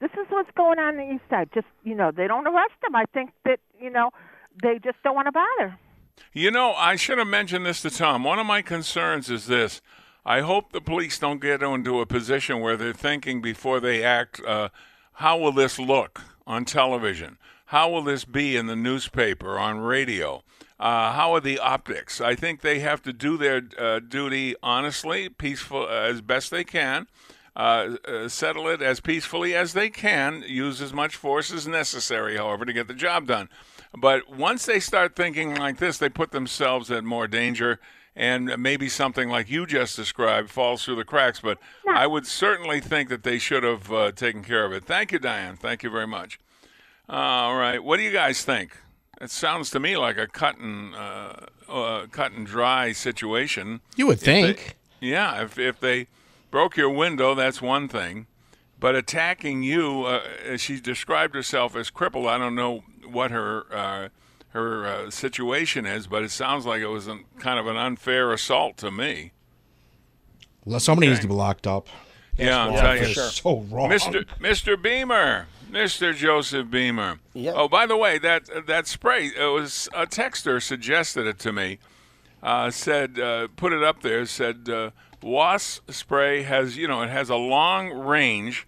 This 0.00 0.10
is 0.14 0.26
what's 0.30 0.50
going 0.56 0.80
on 0.80 0.98
on 0.98 1.08
the 1.08 1.14
east 1.14 1.24
side. 1.30 1.50
Just 1.54 1.68
you 1.84 1.94
know, 1.94 2.10
they 2.10 2.26
don't 2.26 2.48
arrest 2.48 2.74
them. 2.82 2.96
I 2.96 3.04
think 3.14 3.30
that 3.44 3.60
you 3.80 3.90
know, 3.90 4.10
they 4.64 4.80
just 4.82 4.96
don't 5.04 5.14
want 5.14 5.28
to 5.28 5.32
bother. 5.32 5.78
You 6.32 6.50
know, 6.50 6.72
I 6.72 6.96
should 6.96 7.18
have 7.18 7.28
mentioned 7.28 7.66
this 7.66 7.82
to 7.82 7.90
Tom. 7.90 8.24
One 8.24 8.40
of 8.40 8.46
my 8.46 8.62
concerns 8.62 9.30
is 9.30 9.46
this. 9.46 9.80
I 10.24 10.40
hope 10.40 10.72
the 10.72 10.80
police 10.80 11.18
don't 11.18 11.40
get 11.40 11.62
into 11.62 12.00
a 12.00 12.06
position 12.06 12.60
where 12.60 12.76
they're 12.76 12.92
thinking 12.92 13.40
before 13.40 13.80
they 13.80 14.02
act, 14.02 14.40
uh, 14.44 14.68
how 15.14 15.38
will 15.38 15.52
this 15.52 15.78
look 15.78 16.22
on 16.46 16.64
television? 16.64 17.38
How 17.66 17.88
will 17.90 18.02
this 18.02 18.24
be 18.24 18.56
in 18.56 18.66
the 18.66 18.76
newspaper, 18.76 19.58
on 19.58 19.78
radio? 19.78 20.42
Uh, 20.78 21.12
how 21.12 21.32
are 21.34 21.40
the 21.40 21.58
optics? 21.58 22.20
I 22.20 22.34
think 22.34 22.60
they 22.60 22.80
have 22.80 23.02
to 23.02 23.12
do 23.12 23.36
their 23.36 23.62
uh, 23.78 24.00
duty 24.00 24.56
honestly, 24.62 25.28
peaceful 25.28 25.88
as 25.88 26.20
best 26.20 26.50
they 26.50 26.64
can. 26.64 27.06
Uh, 27.56 27.96
uh, 28.06 28.28
settle 28.28 28.68
it 28.68 28.80
as 28.80 29.00
peacefully 29.00 29.54
as 29.54 29.72
they 29.72 29.90
can. 29.90 30.42
Use 30.46 30.80
as 30.80 30.92
much 30.92 31.16
force 31.16 31.52
as 31.52 31.66
necessary, 31.66 32.36
however, 32.36 32.64
to 32.64 32.72
get 32.72 32.88
the 32.88 32.94
job 32.94 33.26
done. 33.26 33.48
But 33.96 34.30
once 34.30 34.66
they 34.66 34.80
start 34.80 35.16
thinking 35.16 35.54
like 35.56 35.78
this, 35.78 35.98
they 35.98 36.08
put 36.08 36.30
themselves 36.30 36.90
at 36.90 37.04
more 37.04 37.26
danger, 37.26 37.80
and 38.16 38.54
maybe 38.58 38.88
something 38.88 39.28
like 39.28 39.48
you 39.50 39.66
just 39.66 39.96
described 39.96 40.50
falls 40.50 40.84
through 40.84 40.96
the 40.96 41.04
cracks. 41.04 41.40
But 41.40 41.58
I 41.88 42.06
would 42.06 42.26
certainly 42.26 42.80
think 42.80 43.08
that 43.08 43.22
they 43.22 43.38
should 43.38 43.62
have 43.62 43.92
uh, 43.92 44.12
taken 44.12 44.42
care 44.42 44.64
of 44.64 44.72
it. 44.72 44.84
Thank 44.84 45.12
you, 45.12 45.18
Diane. 45.18 45.56
Thank 45.56 45.82
you 45.82 45.90
very 45.90 46.06
much. 46.06 46.38
all 47.08 47.56
right, 47.56 47.82
what 47.82 47.96
do 47.96 48.02
you 48.02 48.12
guys 48.12 48.44
think? 48.44 48.76
It 49.20 49.30
sounds 49.30 49.70
to 49.70 49.80
me 49.80 49.96
like 49.96 50.16
a 50.16 50.26
cut 50.26 50.58
and 50.58 50.94
uh, 50.94 51.32
uh, 51.68 52.06
cut 52.10 52.32
and 52.32 52.46
dry 52.46 52.92
situation. 52.92 53.80
You 53.96 54.06
would 54.06 54.18
If 54.18 54.24
they- 54.24 54.42
think. 54.54 54.76
yeah, 55.00 55.42
if 55.42 55.58
if 55.58 55.78
they 55.80 56.06
broke 56.50 56.76
your 56.76 56.90
window, 56.90 57.34
that's 57.34 57.60
one 57.60 57.86
thing. 57.88 58.26
But 58.78 58.94
attacking 58.94 59.62
you, 59.62 60.04
uh, 60.04 60.22
as 60.42 60.62
she 60.62 60.80
described 60.80 61.34
herself 61.34 61.76
as 61.76 61.90
crippled, 61.90 62.26
I 62.26 62.38
don't 62.38 62.54
know 62.54 62.82
what 63.04 63.30
her 63.30 63.66
uh, 63.70 64.08
her 64.50 64.86
uh, 64.86 65.10
situation 65.10 65.86
is, 65.86 66.06
but 66.06 66.22
it 66.22 66.30
sounds 66.30 66.66
like 66.66 66.80
it 66.82 66.88
was 66.88 67.06
an, 67.06 67.24
kind 67.38 67.58
of 67.58 67.66
an 67.66 67.76
unfair 67.76 68.32
assault 68.32 68.76
to 68.78 68.90
me. 68.90 69.32
Well, 70.64 70.80
somebody 70.80 71.08
needs 71.08 71.20
to 71.20 71.28
be 71.28 71.34
locked 71.34 71.66
up. 71.66 71.88
yeah, 72.36 72.62
I'll 72.64 72.68
wrong. 72.70 72.78
tell 72.78 72.96
you. 72.96 73.14
That's 73.14 73.40
So 73.40 73.60
wrong. 73.70 73.90
Mr. 73.90 74.24
Mr. 74.40 74.80
Beamer, 74.80 75.46
Mr. 75.70 76.14
Joseph 76.14 76.70
Beamer. 76.70 77.18
Yep. 77.34 77.54
Oh, 77.56 77.68
by 77.68 77.86
the 77.86 77.96
way, 77.96 78.18
that 78.18 78.66
that 78.66 78.86
spray 78.86 79.26
it 79.28 79.52
was 79.52 79.88
a 79.94 80.06
texter 80.06 80.60
suggested 80.62 81.26
it 81.26 81.38
to 81.40 81.52
me. 81.52 81.78
Uh, 82.42 82.70
said 82.70 83.18
uh, 83.18 83.48
put 83.56 83.72
it 83.72 83.82
up 83.82 84.02
there. 84.02 84.24
Said 84.26 84.68
uh, 84.68 84.90
wasp 85.22 85.90
spray 85.90 86.42
has 86.42 86.76
you 86.76 86.88
know 86.88 87.02
it 87.02 87.10
has 87.10 87.30
a 87.30 87.36
long 87.36 87.90
range, 87.90 88.66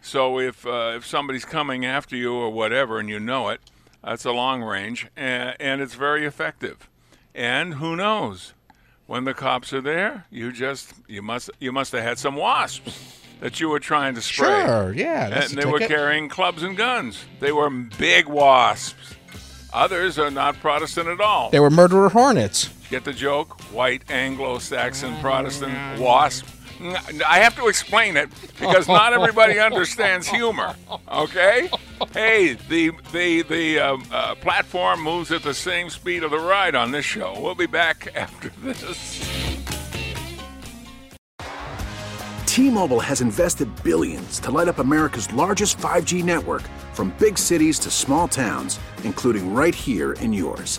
so 0.00 0.38
if 0.38 0.66
uh, 0.66 0.92
if 0.96 1.06
somebody's 1.06 1.44
coming 1.44 1.84
after 1.86 2.16
you 2.16 2.34
or 2.34 2.50
whatever 2.50 2.98
and 2.98 3.08
you 3.08 3.20
know 3.20 3.48
it, 3.50 3.60
that's 4.04 4.24
a 4.24 4.32
long 4.32 4.62
range 4.62 5.06
and, 5.16 5.56
and 5.60 5.80
it's 5.80 5.94
very 5.94 6.24
effective. 6.26 6.88
And 7.34 7.74
who 7.74 7.96
knows? 7.96 8.54
When 9.06 9.24
the 9.24 9.34
cops 9.34 9.72
are 9.72 9.80
there, 9.80 10.26
you 10.30 10.52
just 10.52 10.94
you 11.06 11.22
must 11.22 11.50
you 11.58 11.72
must 11.72 11.92
have 11.92 12.02
had 12.02 12.18
some 12.18 12.36
wasps 12.36 13.20
that 13.40 13.60
you 13.60 13.68
were 13.68 13.80
trying 13.80 14.14
to 14.14 14.22
spray. 14.22 14.64
Sure, 14.64 14.92
yeah, 14.92 15.28
that's 15.28 15.50
and 15.50 15.58
the 15.58 15.66
they 15.66 15.70
were 15.70 15.80
carrying 15.80 16.28
clubs 16.28 16.62
and 16.62 16.76
guns. 16.76 17.24
They 17.40 17.52
were 17.52 17.68
big 17.68 18.26
wasps. 18.26 19.16
Others 19.72 20.18
are 20.18 20.30
not 20.30 20.60
Protestant 20.60 21.08
at 21.08 21.20
all. 21.20 21.50
They 21.50 21.60
were 21.60 21.70
murderer 21.70 22.10
hornets. 22.10 22.68
Get 22.90 23.04
the 23.04 23.12
joke? 23.12 23.60
White 23.72 24.10
Anglo-Saxon 24.10 25.18
Protestant 25.20 25.98
wasp. 25.98 26.46
I 27.26 27.38
have 27.38 27.56
to 27.56 27.68
explain 27.68 28.16
it 28.16 28.30
because 28.58 28.88
not 28.88 29.12
everybody 29.12 29.58
understands 29.58 30.26
humor. 30.26 30.74
Okay? 31.10 31.70
Hey, 32.12 32.54
the 32.68 32.90
the 33.12 33.42
the 33.42 33.78
um, 33.78 34.04
uh, 34.10 34.34
platform 34.36 35.02
moves 35.02 35.30
at 35.30 35.42
the 35.42 35.54
same 35.54 35.90
speed 35.90 36.24
of 36.24 36.30
the 36.30 36.38
ride 36.38 36.74
on 36.74 36.90
this 36.90 37.04
show. 37.04 37.38
We'll 37.40 37.54
be 37.54 37.66
back 37.66 38.12
after 38.16 38.50
this. 38.62 39.52
T-Mobile 42.46 43.00
has 43.00 43.22
invested 43.22 43.66
billions 43.82 44.38
to 44.40 44.50
light 44.50 44.68
up 44.68 44.78
America's 44.78 45.32
largest 45.32 45.78
5G 45.78 46.22
network 46.22 46.60
from 46.92 47.14
big 47.18 47.38
cities 47.38 47.78
to 47.78 47.90
small 47.90 48.28
towns, 48.28 48.78
including 49.04 49.54
right 49.54 49.74
here 49.74 50.12
in 50.14 50.34
yours. 50.34 50.78